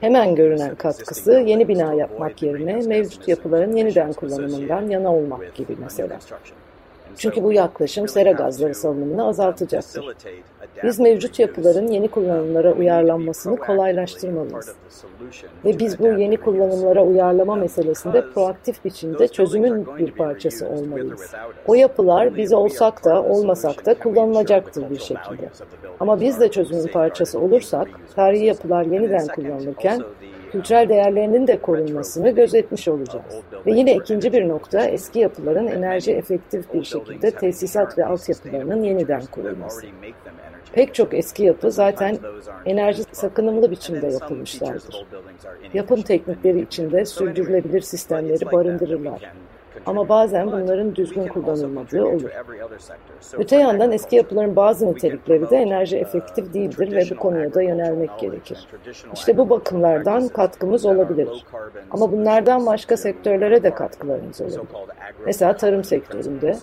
Hemen 0.00 0.34
görünen 0.34 0.74
katkısı 0.74 1.32
yeni 1.32 1.68
bina 1.68 1.94
yapmak 1.94 2.42
yerine 2.42 2.76
mevcut 2.86 3.28
yapıların 3.28 3.76
yeniden 3.76 4.12
kullanımından 4.12 4.88
yana 4.88 5.14
olmak 5.14 5.54
gibi 5.54 5.76
mesela. 5.80 6.18
Çünkü 7.16 7.42
bu 7.44 7.52
yaklaşım 7.52 8.08
sera 8.08 8.30
gazları 8.30 8.74
salınımını 8.74 9.26
azaltacaktır. 9.26 10.04
Biz 10.82 11.00
mevcut 11.00 11.38
yapıların 11.38 11.86
yeni 11.86 12.08
kullanımlara 12.08 12.72
uyarlanmasını 12.72 13.56
kolaylaştırmalıyız. 13.56 14.74
Ve 15.64 15.78
biz 15.78 15.98
bu 15.98 16.06
yeni 16.06 16.36
kullanımlara 16.36 17.04
uyarlama 17.04 17.56
meselesinde 17.56 18.30
proaktif 18.30 18.84
biçimde 18.84 19.28
çözümün 19.28 19.86
bir 19.98 20.10
parçası 20.10 20.68
olmalıyız. 20.68 21.32
O 21.66 21.74
yapılar 21.74 22.36
biz 22.36 22.52
olsak 22.52 23.04
da 23.04 23.22
olmasak 23.22 23.86
da 23.86 23.94
kullanılacaktır 23.94 24.90
bir 24.90 24.98
şekilde. 24.98 25.50
Ama 26.00 26.20
biz 26.20 26.40
de 26.40 26.50
çözümün 26.50 26.86
parçası 26.86 27.40
olursak, 27.40 27.88
tarihi 28.16 28.44
yapılar 28.44 28.84
yeniden 28.84 29.26
kullanılırken 29.26 30.02
kültürel 30.52 30.88
değerlerinin 30.88 31.46
de 31.46 31.58
korunmasını 31.58 32.30
gözetmiş 32.30 32.88
olacağız. 32.88 33.34
Ve 33.66 33.72
yine 33.72 33.94
ikinci 33.94 34.32
bir 34.32 34.48
nokta 34.48 34.86
eski 34.86 35.18
yapıların 35.18 35.66
enerji 35.66 36.12
efektif 36.12 36.74
bir 36.74 36.84
şekilde 36.84 37.30
tesisat 37.30 37.98
ve 37.98 38.06
altyapılarının 38.06 38.82
yeniden 38.82 39.22
kurulması. 39.26 39.86
Pek 40.72 40.94
çok 40.94 41.14
eski 41.14 41.44
yapı 41.44 41.70
zaten 41.70 42.18
enerji 42.66 43.02
sakınımlı 43.12 43.70
biçimde 43.70 44.06
yapılmışlardır. 44.06 45.06
Yapım 45.74 46.02
teknikleri 46.02 46.60
içinde 46.60 47.04
sürdürülebilir 47.04 47.80
sistemleri 47.80 48.52
barındırırlar. 48.52 49.32
Ama 49.86 50.08
bazen 50.08 50.46
bunların 50.46 50.96
düzgün 50.96 51.26
kullanılmadığı 51.26 52.04
olur. 52.04 52.30
Öte 53.38 53.56
yandan 53.56 53.92
eski 53.92 54.16
yapıların 54.16 54.56
bazı 54.56 54.86
nitelikleri 54.86 55.50
de 55.50 55.56
enerji 55.56 55.96
efektif 55.96 56.54
değildir 56.54 56.92
ve 56.92 57.04
bu 57.10 57.16
konuya 57.16 57.54
da 57.54 57.62
yönelmek 57.62 58.18
gerekir. 58.18 58.68
İşte 59.14 59.36
bu 59.36 59.50
bakımlardan 59.50 60.28
katkımız 60.28 60.86
olabilir. 60.86 61.46
Ama 61.90 62.12
bunlardan 62.12 62.66
başka 62.66 62.96
sektörlere 62.96 63.62
de 63.62 63.74
katkılarımız 63.74 64.40
olabilir. 64.40 64.66
Mesela 65.26 65.56
tarım 65.56 65.84
sektöründe 65.84 66.56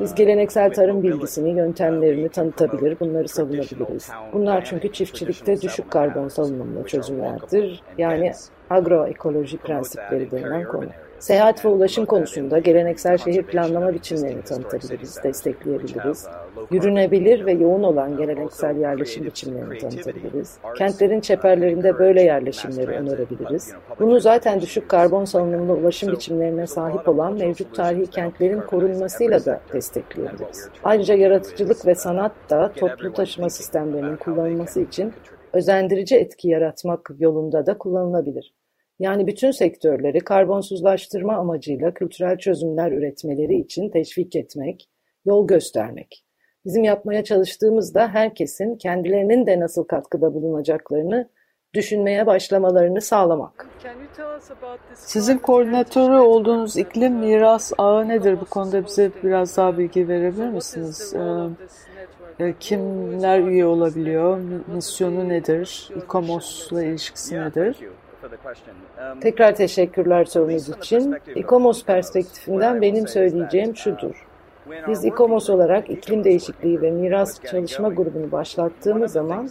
biz 0.00 0.14
geleneksel 0.14 0.72
tarım 0.72 1.02
bilgisini, 1.02 1.50
yöntemlerini 1.50 2.28
tanıtabilir, 2.28 3.00
bunları 3.00 3.28
savunabiliriz. 3.28 4.10
Bunlar 4.32 4.64
çünkü 4.64 4.92
çiftçilikte 4.92 5.60
düşük 5.60 5.90
karbon 5.90 6.28
salınımlı 6.28 6.84
çözümlerdir. 6.84 7.82
Yani 7.98 8.32
agroekoloji 8.70 9.58
prensipleri 9.58 10.30
denilen 10.30 10.64
konu. 10.64 10.86
Seyahat 11.24 11.64
ve 11.64 11.68
ulaşım 11.68 12.06
konusunda 12.06 12.58
geleneksel 12.58 13.18
şehir 13.18 13.42
planlama 13.42 13.94
biçimlerini 13.94 14.42
tanıtabiliriz, 14.42 15.22
destekleyebiliriz. 15.24 16.26
Yürünebilir 16.70 17.46
ve 17.46 17.52
yoğun 17.52 17.82
olan 17.82 18.16
geleneksel 18.16 18.76
yerleşim 18.76 19.24
biçimlerini 19.24 19.78
tanıtabiliriz. 19.78 20.58
Kentlerin 20.78 21.20
çeperlerinde 21.20 21.98
böyle 21.98 22.22
yerleşimleri 22.22 22.90
önerebiliriz. 22.90 23.72
Bunu 24.00 24.20
zaten 24.20 24.60
düşük 24.60 24.88
karbon 24.88 25.24
salınımlı 25.24 25.72
ulaşım 25.72 26.12
biçimlerine 26.12 26.66
sahip 26.66 27.08
olan 27.08 27.32
mevcut 27.32 27.74
tarihi 27.74 28.06
kentlerin 28.06 28.60
korunmasıyla 28.60 29.44
da 29.44 29.60
destekleyebiliriz. 29.72 30.68
Ayrıca 30.84 31.14
yaratıcılık 31.14 31.86
ve 31.86 31.94
sanat 31.94 32.32
da 32.50 32.72
toplu 32.72 33.12
taşıma 33.12 33.50
sistemlerinin 33.50 34.16
kullanılması 34.16 34.80
için 34.80 35.12
özendirici 35.52 36.16
etki 36.16 36.48
yaratmak 36.48 37.10
yolunda 37.18 37.66
da 37.66 37.78
kullanılabilir. 37.78 38.54
Yani 38.98 39.26
bütün 39.26 39.50
sektörleri 39.50 40.20
karbonsuzlaştırma 40.20 41.36
amacıyla 41.36 41.94
kültürel 41.94 42.38
çözümler 42.38 42.92
üretmeleri 42.92 43.54
için 43.54 43.90
teşvik 43.90 44.36
etmek, 44.36 44.88
yol 45.24 45.46
göstermek. 45.46 46.24
Bizim 46.64 46.84
yapmaya 46.84 47.24
çalıştığımızda 47.24 48.08
herkesin 48.08 48.76
kendilerinin 48.76 49.46
de 49.46 49.60
nasıl 49.60 49.84
katkıda 49.84 50.34
bulunacaklarını 50.34 51.28
düşünmeye 51.74 52.26
başlamalarını 52.26 53.00
sağlamak. 53.00 53.68
Sizin 54.94 55.38
koordinatörü 55.38 56.16
olduğunuz 56.16 56.76
iklim 56.76 57.14
miras 57.14 57.72
ağı 57.78 58.08
nedir? 58.08 58.40
Bu 58.40 58.44
konuda 58.44 58.84
bize 58.84 59.10
biraz 59.22 59.56
daha 59.56 59.78
bilgi 59.78 60.08
verebilir 60.08 60.48
misiniz? 60.48 61.14
Ee, 62.38 62.44
e, 62.44 62.54
kimler 62.60 63.40
üye 63.40 63.66
olabiliyor? 63.66 64.40
Misyonu 64.74 65.28
nedir? 65.28 65.90
İKOMOS'la 65.96 66.84
ilişkisi 66.84 67.40
nedir? 67.40 67.76
Um, 68.24 69.20
Tekrar 69.20 69.54
teşekkürler 69.54 70.24
sorunuz 70.24 70.68
için. 70.68 71.16
İKOMOS 71.34 71.84
perspektifinden 71.84 72.82
benim 72.82 73.08
söyleyeceğim 73.08 73.76
şudur. 73.76 74.26
Biz 74.88 75.04
İKOMOS 75.04 75.50
olarak 75.50 75.90
iklim 75.90 76.24
değişikliği 76.24 76.82
ve 76.82 76.90
miras 76.90 77.40
çalışma 77.44 77.88
grubunu 77.88 78.32
başlattığımız 78.32 79.12
zaman 79.12 79.50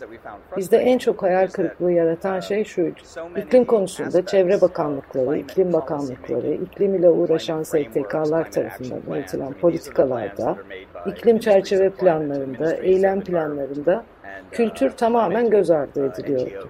bizde 0.57 0.77
en 0.77 0.97
çok 0.97 1.23
hayal 1.23 1.47
kırıklığı 1.47 1.91
yaratan 1.91 2.39
şey 2.39 2.63
şuydu. 2.63 2.99
İklim 3.37 3.65
konusunda 3.65 4.25
çevre 4.25 4.61
bakanlıkları, 4.61 5.37
iklim 5.37 5.73
bakanlıkları, 5.73 6.53
iklim 6.53 6.95
ile 6.95 7.09
uğraşan 7.09 7.63
STK'lar 7.63 8.51
tarafından 8.51 9.01
üretilen 9.09 9.53
politikalarda, 9.53 10.57
iklim 11.05 11.39
çerçeve 11.39 11.89
planlarında, 11.89 12.73
eylem 12.75 13.21
planlarında 13.21 14.03
kültür 14.51 14.89
tamamen 14.89 15.49
göz 15.49 15.71
ardı 15.71 16.05
ediliyordu. 16.05 16.69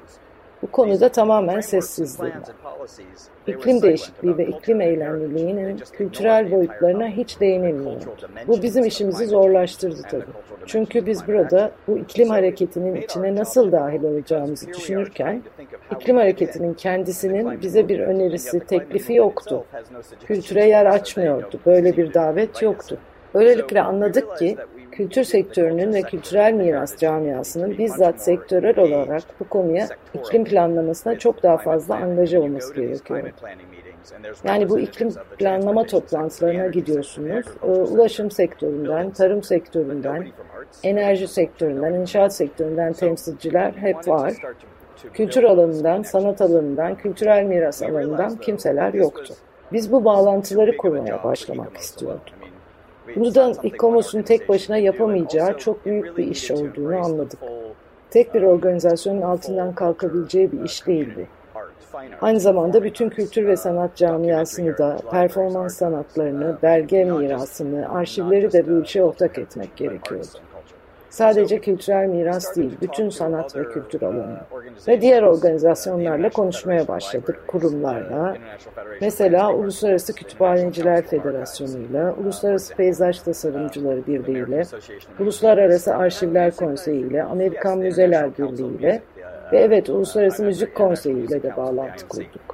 Bu 0.63 0.71
konuda 0.71 1.10
tamamen 1.10 1.60
sessizliği 1.60 2.34
İklim 3.47 3.82
değişikliği 3.82 4.38
ve 4.38 4.45
iklim 4.45 4.82
eylemliliğinin 4.82 5.78
kültürel 5.78 6.52
boyutlarına 6.52 7.08
hiç 7.08 7.39
değinilmiyordu. 7.39 8.06
Bu 8.47 8.62
bizim 8.62 8.86
işimizi 8.86 9.26
zorlaştırdı 9.26 10.02
tabii. 10.12 10.23
Çünkü 10.65 11.06
biz 11.06 11.28
burada 11.28 11.71
bu 11.88 11.97
iklim 11.97 12.30
hareketinin 12.30 12.95
içine 12.95 13.36
nasıl 13.36 13.71
dahil 13.71 14.04
olacağımızı 14.04 14.67
düşünürken, 14.67 15.41
iklim 15.95 16.17
hareketinin 16.17 16.73
kendisinin 16.73 17.62
bize 17.62 17.88
bir 17.88 17.99
önerisi, 17.99 18.60
teklifi 18.60 19.13
yoktu. 19.13 19.65
Kültüre 20.28 20.65
yer 20.65 20.86
açmıyordu. 20.86 21.60
Böyle 21.65 21.97
bir 21.97 22.13
davet 22.13 22.62
yoktu. 22.62 22.97
Böylelikle 23.34 23.82
anladık 23.82 24.38
ki 24.38 24.58
kültür 24.96 25.24
sektörünün 25.24 25.94
ve 25.94 26.02
kültürel 26.02 26.54
miras 26.54 26.98
camiasının 26.98 27.78
bizzat 27.78 28.22
sektörel 28.22 28.80
olarak 28.80 29.24
bu 29.40 29.48
konuya 29.50 29.88
iklim 30.14 30.44
planlamasına 30.44 31.20
çok 31.20 31.44
daha 31.44 31.58
fazla 31.58 31.96
angaja 31.96 32.40
olması 32.40 32.74
gerekiyor. 32.74 33.32
Yani 34.44 34.70
bu 34.70 34.80
iklim 34.80 35.10
planlama 35.38 35.84
toplantılarına 35.84 36.68
gidiyorsunuz. 36.68 37.46
Ee, 37.64 37.68
ulaşım 37.68 38.32
sektöründen, 38.32 39.12
tarım 39.12 39.44
sektöründen, 39.44 40.28
enerji 40.84 41.28
sektöründen, 41.28 41.94
inşaat 41.94 42.36
sektöründen 42.36 42.94
temsilciler 42.94 43.72
hep 43.72 44.08
var. 44.08 44.34
Kültür 45.14 45.44
alanından, 45.44 46.02
sanat 46.02 46.42
alanından, 46.42 46.96
kültürel 46.96 47.44
miras 47.44 47.82
alanından 47.82 48.36
kimseler 48.36 48.94
yoktu. 48.94 49.34
Biz 49.74 49.92
bu 49.92 50.06
bağlantıları 50.06 50.78
kurmaya 50.78 51.24
başlamak 51.24 51.78
istiyorduk. 51.78 52.43
Buradan 53.16 53.56
İKOMOS'un 53.63 54.22
tek 54.22 54.50
başına 54.50 54.78
yapamayacağı 54.78 55.58
çok 55.58 55.86
büyük 55.86 56.18
bir 56.18 56.28
iş 56.28 56.52
olduğunu 56.52 56.98
anladık. 56.98 57.39
Tek 58.10 58.34
bir 58.34 58.42
organizasyonun 58.42 59.22
altından 59.22 59.76
kalkabileceği 59.76 60.52
bir 60.52 60.62
iş 60.62 60.88
değildi. 60.88 61.28
Aynı 62.22 62.39
zamanda 62.39 62.84
bütün 62.84 63.10
kültür 63.10 63.48
ve 63.48 63.58
sanat 63.58 63.96
camiasını 63.96 64.78
da, 64.78 64.98
performans 65.12 65.78
sanatlarını, 65.78 66.58
belge 66.63 67.06
mirasını, 67.06 67.89
arşivleri 67.89 68.52
de 68.52 68.70
bu 68.70 68.84
işe 68.84 69.04
ortak 69.04 69.39
etmek 69.39 69.78
gerekiyordu. 69.78 70.28
Sadece 71.13 71.60
kültürel 71.60 72.08
miras 72.08 72.56
değil, 72.56 72.78
bütün 72.82 73.10
sanat 73.10 73.56
ve 73.56 73.63
kültür 73.63 74.02
alanı. 74.02 74.38
Ve 74.88 75.02
diğer 75.02 75.23
organizasyonlarla 75.23 76.30
konuşmaya 76.30 76.88
başladık, 76.88 77.39
kurumlarla. 77.47 78.38
Mesela 79.02 79.54
Uluslararası 79.54 80.15
Kütüphaneciler 80.15 81.02
Federasyonu'yla, 81.02 82.13
Uluslararası 82.23 82.76
Peyzaj 82.76 83.19
Tasarımcıları 83.19 84.08
Birliği'yle, 84.08 84.63
Uluslararası 85.19 85.95
Arşivler 85.95 86.56
Konseyi 86.56 87.10
ile, 87.10 87.23
Amerikan 87.23 87.78
Müzeler 87.78 88.38
Birliği 88.38 88.78
ile 88.78 89.02
ve 89.52 89.60
evet 89.60 89.89
Uluslararası 89.89 90.43
Müzik 90.43 90.76
Konseyi 90.76 91.28
ile 91.28 91.43
de 91.43 91.58
bağlantı 91.58 92.08
kurduk. 92.08 92.53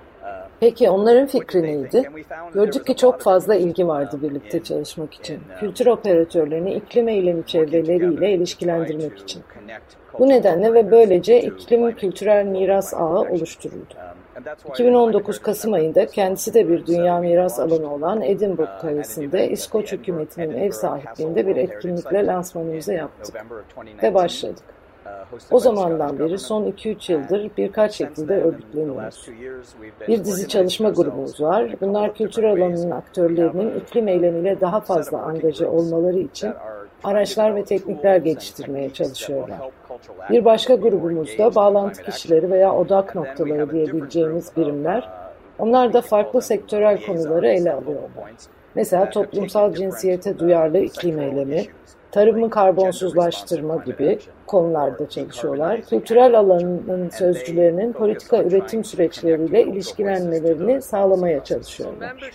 Peki 0.59 0.89
onların 0.89 1.27
fikri 1.27 1.63
neydi? 1.63 2.09
Gördük 2.53 2.87
ki 2.87 2.95
çok 2.95 3.21
fazla 3.21 3.55
ilgi 3.55 3.87
vardı 3.87 4.19
birlikte 4.21 4.63
çalışmak 4.63 5.13
için. 5.13 5.39
Kültür 5.59 5.85
operatörlerini 5.85 6.73
iklim 6.73 7.07
eylemi 7.07 7.45
çevreleriyle 7.45 8.31
ilişkilendirmek 8.31 9.19
için. 9.19 9.43
Bu 10.19 10.29
nedenle 10.29 10.73
ve 10.73 10.91
böylece 10.91 11.41
iklim 11.41 11.95
kültürel 11.95 12.45
miras 12.45 12.93
ağı 12.93 13.19
oluşturuldu. 13.19 13.93
2019 14.69 15.39
Kasım 15.39 15.73
ayında 15.73 16.07
kendisi 16.07 16.53
de 16.53 16.69
bir 16.69 16.85
dünya 16.85 17.19
miras 17.19 17.59
alanı 17.59 17.93
olan 17.93 18.21
Edinburgh 18.21 18.79
Kalesi'nde 18.81 19.49
İskoç 19.49 19.91
hükümetinin 19.91 20.57
ev 20.57 20.71
sahipliğinde 20.71 21.47
bir 21.47 21.55
etkinlikle 21.55 22.25
lansmanımızı 22.25 22.93
yaptık 22.93 23.45
ve 24.03 24.13
başladık. 24.13 24.78
O 25.51 25.59
zamandan 25.59 26.19
beri 26.19 26.39
son 26.39 26.63
2-3 26.63 27.11
yıldır 27.11 27.51
birkaç 27.57 27.93
şekilde 27.93 28.41
örgütleniyoruz. 28.43 29.29
Bir 30.07 30.25
dizi 30.25 30.47
çalışma 30.47 30.89
grubumuz 30.89 31.41
var. 31.41 31.75
Bunlar 31.81 32.13
kültür 32.13 32.43
alanının 32.43 32.91
aktörlerinin 32.91 33.79
iklim 33.79 34.07
eylemiyle 34.07 34.61
daha 34.61 34.79
fazla 34.79 35.21
angaje 35.21 35.67
olmaları 35.67 36.19
için 36.19 36.53
araçlar 37.03 37.55
ve 37.55 37.63
teknikler 37.63 38.17
geliştirmeye 38.17 38.89
çalışıyorlar. 38.89 39.57
Bir 40.29 40.45
başka 40.45 40.75
grubumuzda 40.75 41.55
bağlantı 41.55 42.03
kişileri 42.03 42.51
veya 42.51 42.75
odak 42.75 43.15
noktaları 43.15 43.71
diyebileceğimiz 43.71 44.57
birimler. 44.57 45.09
Onlar 45.59 45.93
da 45.93 46.01
farklı 46.01 46.41
sektörel 46.41 47.05
konuları 47.05 47.47
ele 47.47 47.71
alıyorlar. 47.71 48.31
Mesela 48.75 49.09
toplumsal 49.09 49.73
cinsiyete 49.73 50.39
duyarlı 50.39 50.77
iklim 50.77 51.19
eylemi, 51.19 51.65
tarımı 52.11 52.49
karbonsuzlaştırma 52.49 53.75
gibi 53.75 54.19
konularda 54.47 55.09
çalışıyorlar. 55.09 55.81
Kültürel 55.81 56.39
alanın 56.39 57.09
sözcülerinin 57.09 57.93
politika 57.93 58.43
üretim 58.43 58.83
süreçleriyle 58.83 59.63
ilişkilenmelerini 59.63 60.81
sağlamaya 60.81 61.43
çalışıyorlar. 61.43 62.31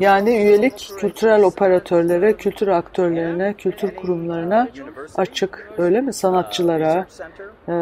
Yani 0.00 0.30
üyelik 0.30 0.90
kültürel 0.98 1.42
operatörlere, 1.42 2.32
kültür 2.32 2.68
aktörlerine, 2.68 3.54
kültür 3.54 3.96
kurumlarına 3.96 4.68
açık 5.16 5.72
öyle 5.78 6.00
mi? 6.00 6.12
Sanatçılara, 6.12 7.06
e, 7.68 7.72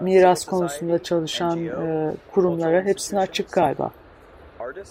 miras 0.00 0.44
konusunda 0.44 1.02
çalışan 1.02 1.58
e, 1.66 2.12
kurumlara 2.32 2.82
hepsine 2.82 3.20
açık 3.20 3.52
galiba. 3.52 3.90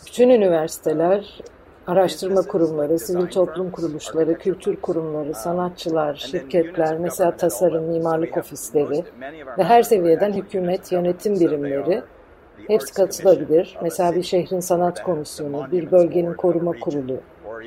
Bütün 0.07 0.29
üniversiteler, 0.29 1.39
araştırma 1.87 2.41
kurumları, 2.41 2.99
sivil 2.99 3.27
toplum 3.27 3.71
kuruluşları, 3.71 4.37
kültür 4.37 4.75
kurumları, 4.75 5.33
sanatçılar, 5.33 6.15
şirketler, 6.15 6.97
mesela 6.97 7.37
tasarım, 7.37 7.83
mimarlık 7.83 8.37
ofisleri 8.37 9.03
ve 9.57 9.63
her 9.63 9.83
seviyeden 9.83 10.33
hükümet, 10.33 10.91
yönetim 10.91 11.39
birimleri 11.39 12.01
hepsi 12.67 12.93
katılabilir. 12.93 13.77
Mesela 13.81 14.15
bir 14.15 14.23
şehrin 14.23 14.59
sanat 14.59 15.03
komisyonu, 15.03 15.67
bir 15.71 15.91
bölgenin 15.91 16.33
koruma 16.33 16.71
kurulu 16.71 17.17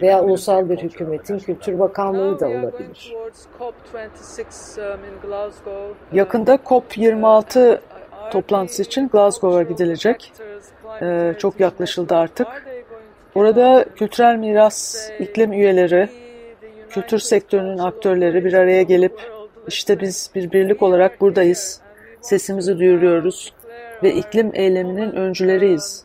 veya 0.03 0.23
ulusal 0.23 0.69
bir 0.69 0.79
hükümetin 0.79 1.39
kültür 1.39 1.79
bakanlığı 1.79 2.41
da 2.41 2.49
olabilir. 2.49 3.15
Yakında 6.13 6.55
COP26 6.55 7.79
toplantısı 8.31 8.83
için 8.83 9.09
Glasgow'a 9.09 9.63
gidilecek. 9.63 10.33
Ee, 11.03 11.35
çok 11.39 11.61
yaklaşıldı 11.61 12.15
artık. 12.15 12.47
Orada 13.37 13.85
kültürel 13.97 14.37
miras 14.37 15.11
iklim 15.19 15.53
üyeleri, 15.53 16.09
kültür 16.91 17.19
sektörünün 17.19 17.79
aktörleri 17.79 18.45
bir 18.45 18.53
araya 18.53 18.83
gelip 18.83 19.21
işte 19.69 20.01
biz 20.01 20.31
bir 20.35 20.53
birlik 20.53 20.83
olarak 20.83 21.21
buradayız, 21.21 21.81
sesimizi 22.21 22.79
duyuruyoruz 22.79 23.53
ve 24.03 24.13
iklim 24.13 24.51
eyleminin 24.55 25.13
öncüleriyiz 25.13 26.05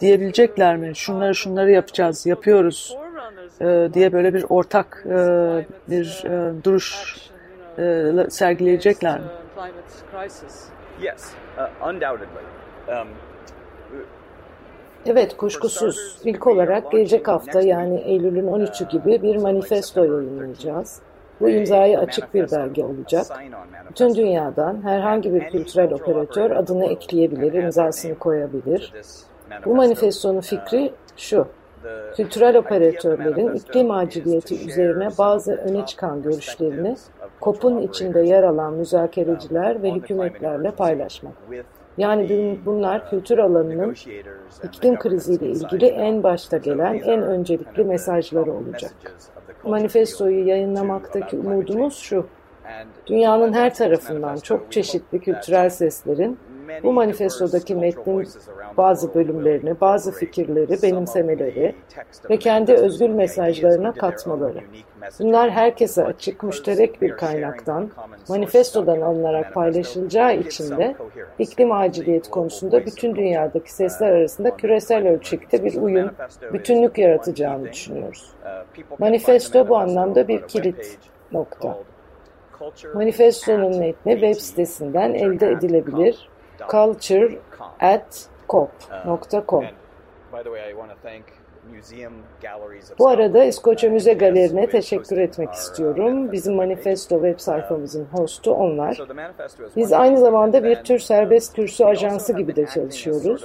diyebilecekler 0.00 0.76
mi? 0.76 0.96
Şunları 0.96 1.34
şunları 1.34 1.70
yapacağız, 1.70 2.26
yapıyoruz 2.26 2.96
e, 3.60 3.88
diye 3.94 4.12
böyle 4.12 4.34
bir 4.34 4.44
ortak 4.48 5.04
e, 5.06 5.16
bir 5.90 6.24
e, 6.24 6.64
duruş 6.64 7.16
sergileyecekler 8.28 9.18
mi? 9.18 9.26
Yes, 11.02 11.32
uh, 11.58 11.88
undoubtedly. 11.88 12.42
Um, 12.88 13.08
Evet, 15.06 15.36
kuşkusuz. 15.36 16.18
İlk 16.24 16.46
olarak 16.46 16.92
gelecek 16.92 17.28
hafta 17.28 17.60
yani 17.60 18.00
Eylül'ün 18.00 18.46
13'ü 18.46 18.88
gibi 18.88 19.22
bir 19.22 19.36
manifesto 19.36 20.04
yayınlayacağız. 20.04 21.00
Bu 21.40 21.48
imzayı 21.48 21.98
açık 21.98 22.34
bir 22.34 22.50
belge 22.50 22.84
olacak. 22.84 23.26
Bütün 23.90 24.14
dünyadan 24.14 24.82
herhangi 24.82 25.34
bir 25.34 25.50
kültürel 25.50 25.92
operatör 25.92 26.50
adını 26.50 26.86
ekleyebilir, 26.86 27.52
imzasını 27.52 28.18
koyabilir. 28.18 28.92
Bu 29.64 29.74
manifestonun 29.74 30.40
fikri 30.40 30.92
şu. 31.16 31.46
Kültürel 32.16 32.56
operatörlerin 32.56 33.54
iklim 33.54 33.90
aciliyeti 33.90 34.68
üzerine 34.68 35.08
bazı 35.18 35.52
öne 35.52 35.86
çıkan 35.86 36.22
görüşlerini 36.22 36.96
COP'un 37.42 37.80
içinde 37.80 38.20
yer 38.20 38.42
alan 38.42 38.72
müzakereciler 38.74 39.82
ve 39.82 39.92
hükümetlerle 39.92 40.70
paylaşmak. 40.70 41.32
Yani 41.98 42.58
bunlar 42.64 43.10
kültür 43.10 43.38
alanının 43.38 43.94
iklim 44.64 44.98
kriziyle 44.98 45.46
ilgili 45.46 45.86
en 45.86 46.22
başta 46.22 46.56
gelen 46.56 46.94
en 46.94 47.22
öncelikli 47.22 47.84
mesajları 47.84 48.52
olacak. 48.52 48.94
Manifestoyu 49.64 50.46
yayınlamaktaki 50.46 51.36
umudumuz 51.36 51.96
şu. 51.96 52.26
Dünyanın 53.06 53.52
her 53.52 53.74
tarafından 53.74 54.36
çok 54.36 54.72
çeşitli 54.72 55.20
kültürel 55.20 55.70
seslerin 55.70 56.38
bu 56.82 56.92
manifestodaki 56.92 57.74
metnin 57.74 58.28
bazı 58.76 59.14
bölümlerini, 59.14 59.80
bazı 59.80 60.12
fikirleri 60.12 60.82
benimsemeleri 60.82 61.74
ve 62.30 62.38
kendi 62.38 62.72
özgür 62.72 63.10
mesajlarına 63.10 63.92
katmaları. 63.92 64.60
Bunlar 65.18 65.50
herkese 65.50 66.04
açık, 66.04 66.42
müşterek 66.42 67.02
bir 67.02 67.10
kaynaktan, 67.10 67.90
manifestodan 68.28 69.00
alınarak 69.00 69.54
paylaşılacağı 69.54 70.36
için 70.36 70.76
de 70.76 70.94
iklim 71.38 71.72
aciliyeti 71.72 72.30
konusunda 72.30 72.86
bütün 72.86 73.16
dünyadaki 73.16 73.72
sesler 73.72 74.12
arasında 74.12 74.56
küresel 74.56 75.08
ölçekte 75.08 75.64
bir 75.64 75.74
uyum, 75.74 76.10
bütünlük 76.52 76.98
yaratacağını 76.98 77.72
düşünüyoruz. 77.72 78.30
Manifesto 78.98 79.68
bu 79.68 79.76
anlamda 79.76 80.28
bir 80.28 80.42
kilit 80.42 80.98
nokta. 81.32 81.78
Manifestonun 82.94 83.78
metni 83.78 84.12
web 84.12 84.34
sitesinden 84.34 85.14
elde 85.14 85.50
edilebilir 85.50 86.28
culture 86.70 87.38
at 87.80 88.28
cop.com 88.48 89.64
bu 92.98 93.08
arada 93.08 93.44
İskoçya 93.44 93.90
Müze 93.90 94.12
Galeri'ne 94.12 94.66
teşekkür 94.66 95.18
etmek 95.18 95.52
istiyorum. 95.52 96.32
Bizim 96.32 96.54
Manifesto 96.54 97.14
web 97.14 97.38
sayfamızın 97.38 98.04
hostu 98.12 98.52
onlar. 98.52 98.98
Biz 99.76 99.92
aynı 99.92 100.18
zamanda 100.18 100.64
bir 100.64 100.76
tür 100.76 100.98
serbest 100.98 101.56
kürsü 101.56 101.84
ajansı 101.84 102.32
gibi 102.32 102.56
de 102.56 102.66
çalışıyoruz. 102.66 103.44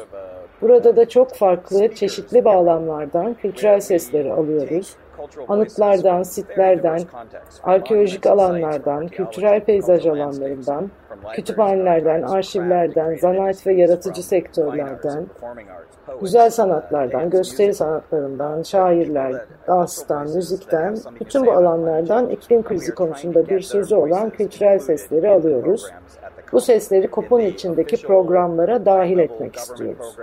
Burada 0.62 0.96
da 0.96 1.10
çok 1.10 1.36
farklı, 1.36 1.96
çeşitli 1.96 2.46
bağlamlardan 2.46 3.34
kültürel 3.34 3.80
sesleri 3.80 4.34
alıyoruz 4.34 4.96
anıtlardan, 5.48 6.24
sitlerden, 6.24 7.02
arkeolojik 7.64 8.26
alanlardan, 8.26 9.08
kültürel 9.08 9.64
peyzaj 9.64 10.08
alanlarından, 10.08 10.92
kütüphanelerden, 11.34 12.22
arşivlerden, 12.22 13.16
zanaat 13.16 13.68
ve 13.68 13.74
yaratıcı 13.74 14.24
sektörlerden, 14.24 15.26
güzel 16.22 16.50
sanatlardan, 16.50 17.30
gösteri 17.30 17.74
sanatlarından, 17.74 18.64
şairler, 18.64 19.46
danstan, 19.68 20.30
müzikten, 20.36 20.98
bütün 21.20 21.46
bu 21.46 21.52
alanlardan 21.52 22.30
iklim 22.30 22.64
krizi 22.64 22.96
konusunda 22.96 23.48
bir 23.48 23.62
sözü 23.62 23.96
olan 23.96 24.30
kültürel 24.30 24.80
sesleri 24.80 25.30
alıyoruz. 25.30 25.92
Bu 26.52 26.62
sesleri 26.62 27.08
KOP'un 27.08 27.40
içindeki 27.40 28.02
programlara 28.02 28.86
dahil 28.86 29.20
etmek 29.20 29.56
istiyoruz 29.56 30.18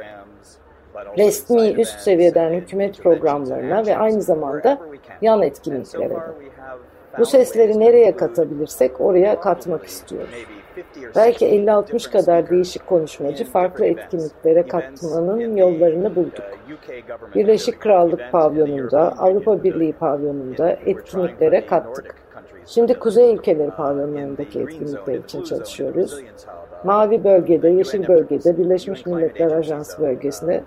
resmi 1.19 1.81
üst 1.81 2.01
seviyeden 2.01 2.53
hükümet 2.53 2.99
programlarına 2.99 3.87
ve 3.87 3.97
aynı 3.97 4.23
zamanda 4.23 4.79
yan 5.23 5.43
etkinliklere 5.43 6.11
de. 6.11 6.21
Bu 7.19 7.27
sesleri 7.27 7.81
nereye 7.81 8.17
katabilirsek 8.17 9.01
oraya 9.01 9.41
katmak 9.41 9.85
istiyoruz. 9.85 10.47
Belki 11.17 11.47
50-60 11.47 12.11
kadar 12.11 12.51
değişik 12.51 12.87
konuşmacı 12.87 13.45
farklı 13.45 13.87
etkinliklere 13.87 14.67
katmanın 14.67 15.57
yollarını 15.57 16.17
bulduk. 16.17 16.45
Birleşik 17.35 17.81
Krallık 17.81 18.33
pavyonunda, 18.33 19.19
Avrupa 19.19 19.65
Birliği 19.65 19.93
pavyonunda 19.93 20.71
etkinliklere 20.71 21.67
kattık. 21.67 22.15
Şimdi 22.67 22.95
Kuzey 22.95 23.35
ülkeleri 23.35 23.71
pavyonlarındaki 23.71 24.61
etkinlikler 24.61 25.19
için 25.19 25.43
çalışıyoruz. 25.43 26.23
Mavi 26.85 27.25
bölgede, 27.25 27.69
Yeşil 27.69 28.09
bölgede, 28.09 28.59
Birleşmiş 28.59 29.07
Milletler 29.07 29.51
Ajansı 29.51 30.03
bölgesinde 30.03 30.65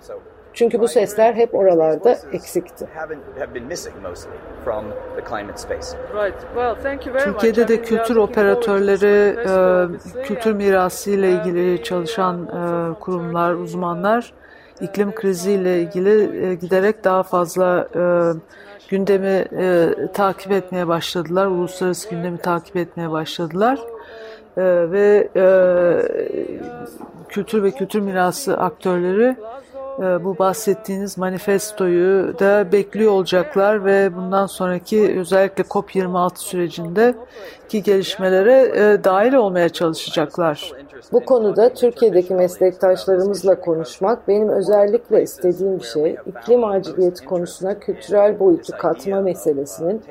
çünkü 0.52 0.80
bu 0.80 0.88
sesler 0.88 1.34
hep 1.34 1.54
oralarda 1.54 2.18
eksikti. 2.32 2.86
Türkiye'de 7.24 7.68
de 7.68 7.82
kültür 7.82 8.16
operatörleri, 8.16 9.36
e, 9.38 10.22
kültür 10.22 10.52
mirası 10.52 11.10
ile 11.10 11.30
ilgili 11.30 11.82
çalışan 11.82 12.46
e, 12.46 12.94
kurumlar, 13.00 13.54
uzmanlar 13.54 14.32
iklim 14.80 15.14
kriziyle 15.14 15.80
ilgili 15.80 16.46
e, 16.46 16.54
giderek 16.54 17.04
daha 17.04 17.22
fazla 17.22 17.88
gündemi 18.88 19.44
takip 20.14 20.52
etmeye 20.52 20.88
başladılar. 20.88 21.46
Uluslararası 21.46 22.10
gündemi 22.10 22.38
takip 22.38 22.76
etmeye 22.76 23.10
başladılar. 23.10 23.78
Ve 24.56 25.28
kültür 27.28 27.62
ve 27.62 27.70
kültür 27.70 28.00
mirası 28.00 28.58
aktörleri 28.58 29.36
ee, 29.98 30.24
bu 30.24 30.38
bahsettiğiniz 30.38 31.18
manifestoyu 31.18 32.38
da 32.38 32.72
bekliyor 32.72 33.12
olacaklar 33.12 33.84
ve 33.84 34.16
bundan 34.16 34.46
sonraki 34.46 35.18
özellikle 35.18 35.64
COP26 35.64 36.38
sürecinde 36.38 37.14
ki 37.68 37.82
gelişmelere 37.82 38.72
e, 38.74 39.04
dahil 39.04 39.32
olmaya 39.32 39.68
çalışacaklar 39.68 40.72
Bu 41.12 41.24
konuda 41.24 41.68
Türkiye'deki 41.68 42.34
meslektaşlarımızla 42.34 43.60
konuşmak 43.60 44.28
benim 44.28 44.48
özellikle 44.48 45.22
istediğim 45.22 45.78
bir 45.78 45.84
şey. 45.84 46.16
İklim 46.26 46.64
aciliyeti 46.64 47.24
konusuna 47.24 47.78
kültürel 47.78 48.38
boyutu 48.38 48.72
katma 48.78 49.20
meselesinin 49.20 50.02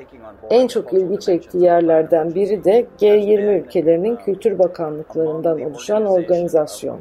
en 0.50 0.66
çok 0.66 0.92
ilgi 0.92 1.20
çektiği 1.20 1.64
yerlerden 1.64 2.34
biri 2.34 2.64
de 2.64 2.86
G20 3.00 3.60
ülkelerinin 3.60 4.16
kültür 4.16 4.58
bakanlıklarından 4.58 5.60
oluşan 5.60 6.06
organizasyon. 6.06 6.98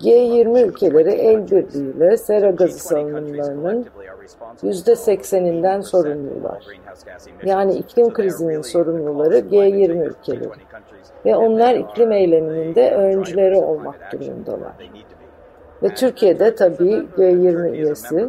G20 0.00 0.66
ülkeleri 0.66 1.10
el 1.10 1.50
birliğiyle 1.50 2.16
sera 2.16 2.50
gazı 2.50 2.78
salınımlarının 2.78 3.86
%80'inden 4.62 5.82
sorumlular. 5.82 6.66
Yani 7.44 7.74
iklim 7.74 8.12
krizinin 8.12 8.62
sorumluları 8.62 9.38
G20 9.38 10.08
ülkeleri. 10.08 10.50
Ve 11.24 11.36
onlar 11.36 11.74
iklim 11.74 12.12
eyleminin 12.64 13.18
öncüleri 13.18 13.56
olmak 13.56 14.12
durumundalar. 14.12 14.72
Ve 15.82 15.88
Türkiye'de 15.88 16.54
tabii 16.54 17.06
G20 17.16 17.70
üyesi. 17.70 18.28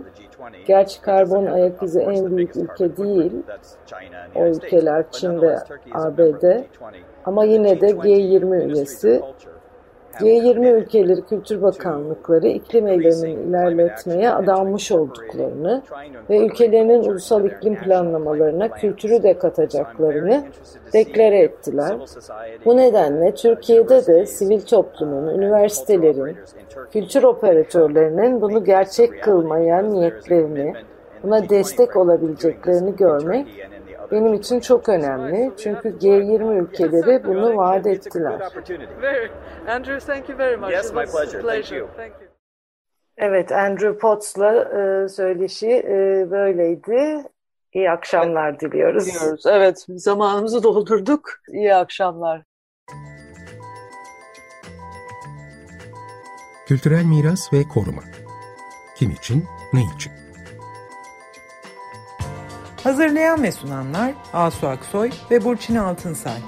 Gerçi 0.67 1.01
karbon 1.01 1.45
ayak 1.45 1.83
izi 1.83 1.99
en 1.99 2.37
büyük 2.37 2.55
ülke 2.55 2.97
değil. 2.97 3.31
O 4.35 4.45
ülkeler 4.45 5.05
Çin 5.11 5.41
ve 5.41 5.57
ABD. 5.91 6.63
Ama 7.25 7.45
yine 7.45 7.81
de 7.81 7.89
G20 7.89 8.65
üyesi 8.65 9.21
G20 10.19 10.71
ülkeleri 10.71 11.21
kültür 11.21 11.61
bakanlıkları 11.61 12.47
iklim 12.47 12.87
eylemini 12.87 13.31
ilerletmeye 13.31 14.31
adanmış 14.31 14.91
olduklarını 14.91 15.81
ve 16.29 16.37
ülkelerinin 16.37 17.03
ulusal 17.03 17.45
iklim 17.45 17.75
planlamalarına 17.75 18.69
kültürü 18.69 19.23
de 19.23 19.37
katacaklarını 19.37 20.43
deklare 20.93 21.39
ettiler. 21.39 21.97
Bu 22.65 22.77
nedenle 22.77 23.33
Türkiye'de 23.35 24.05
de 24.05 24.25
sivil 24.25 24.61
toplumun, 24.61 25.27
üniversitelerin, 25.27 26.37
kültür 26.91 27.23
operatörlerinin 27.23 28.41
bunu 28.41 28.63
gerçek 28.63 29.23
kılmaya 29.23 29.81
niyetlerini, 29.81 30.73
buna 31.23 31.49
destek 31.49 31.95
olabileceklerini 31.95 32.95
görmek 32.95 33.47
benim 34.11 34.33
için 34.33 34.59
çok 34.59 34.89
önemli. 34.89 35.51
Çünkü 35.57 35.89
G20 35.89 36.61
ülkeleri 36.61 37.23
bunu 37.23 37.57
vaat 37.57 37.87
ettiler. 37.87 38.41
Evet, 43.17 43.51
Andrew 43.51 43.97
Potts'la 43.97 44.53
e, 44.53 45.09
söyleşi 45.09 45.69
e, 45.69 46.27
böyleydi. 46.31 47.23
İyi 47.73 47.91
akşamlar 47.91 48.59
diliyoruz. 48.59 49.05
Diliyoruz. 49.05 49.45
Evet, 49.45 49.85
zamanımızı 49.89 50.63
doldurduk. 50.63 51.29
İyi 51.47 51.75
akşamlar. 51.75 52.43
Kültürel 56.67 57.05
miras 57.05 57.53
ve 57.53 57.63
koruma. 57.73 58.01
Kim 58.97 59.11
için, 59.11 59.45
ne 59.73 59.81
için? 59.95 60.24
Hazırlayan 62.85 63.43
ve 63.43 63.51
sunanlar 63.51 64.13
Asu 64.33 64.67
Aksoy 64.67 65.11
ve 65.31 65.43
Burçin 65.43 65.75
Altınsay. 65.75 66.39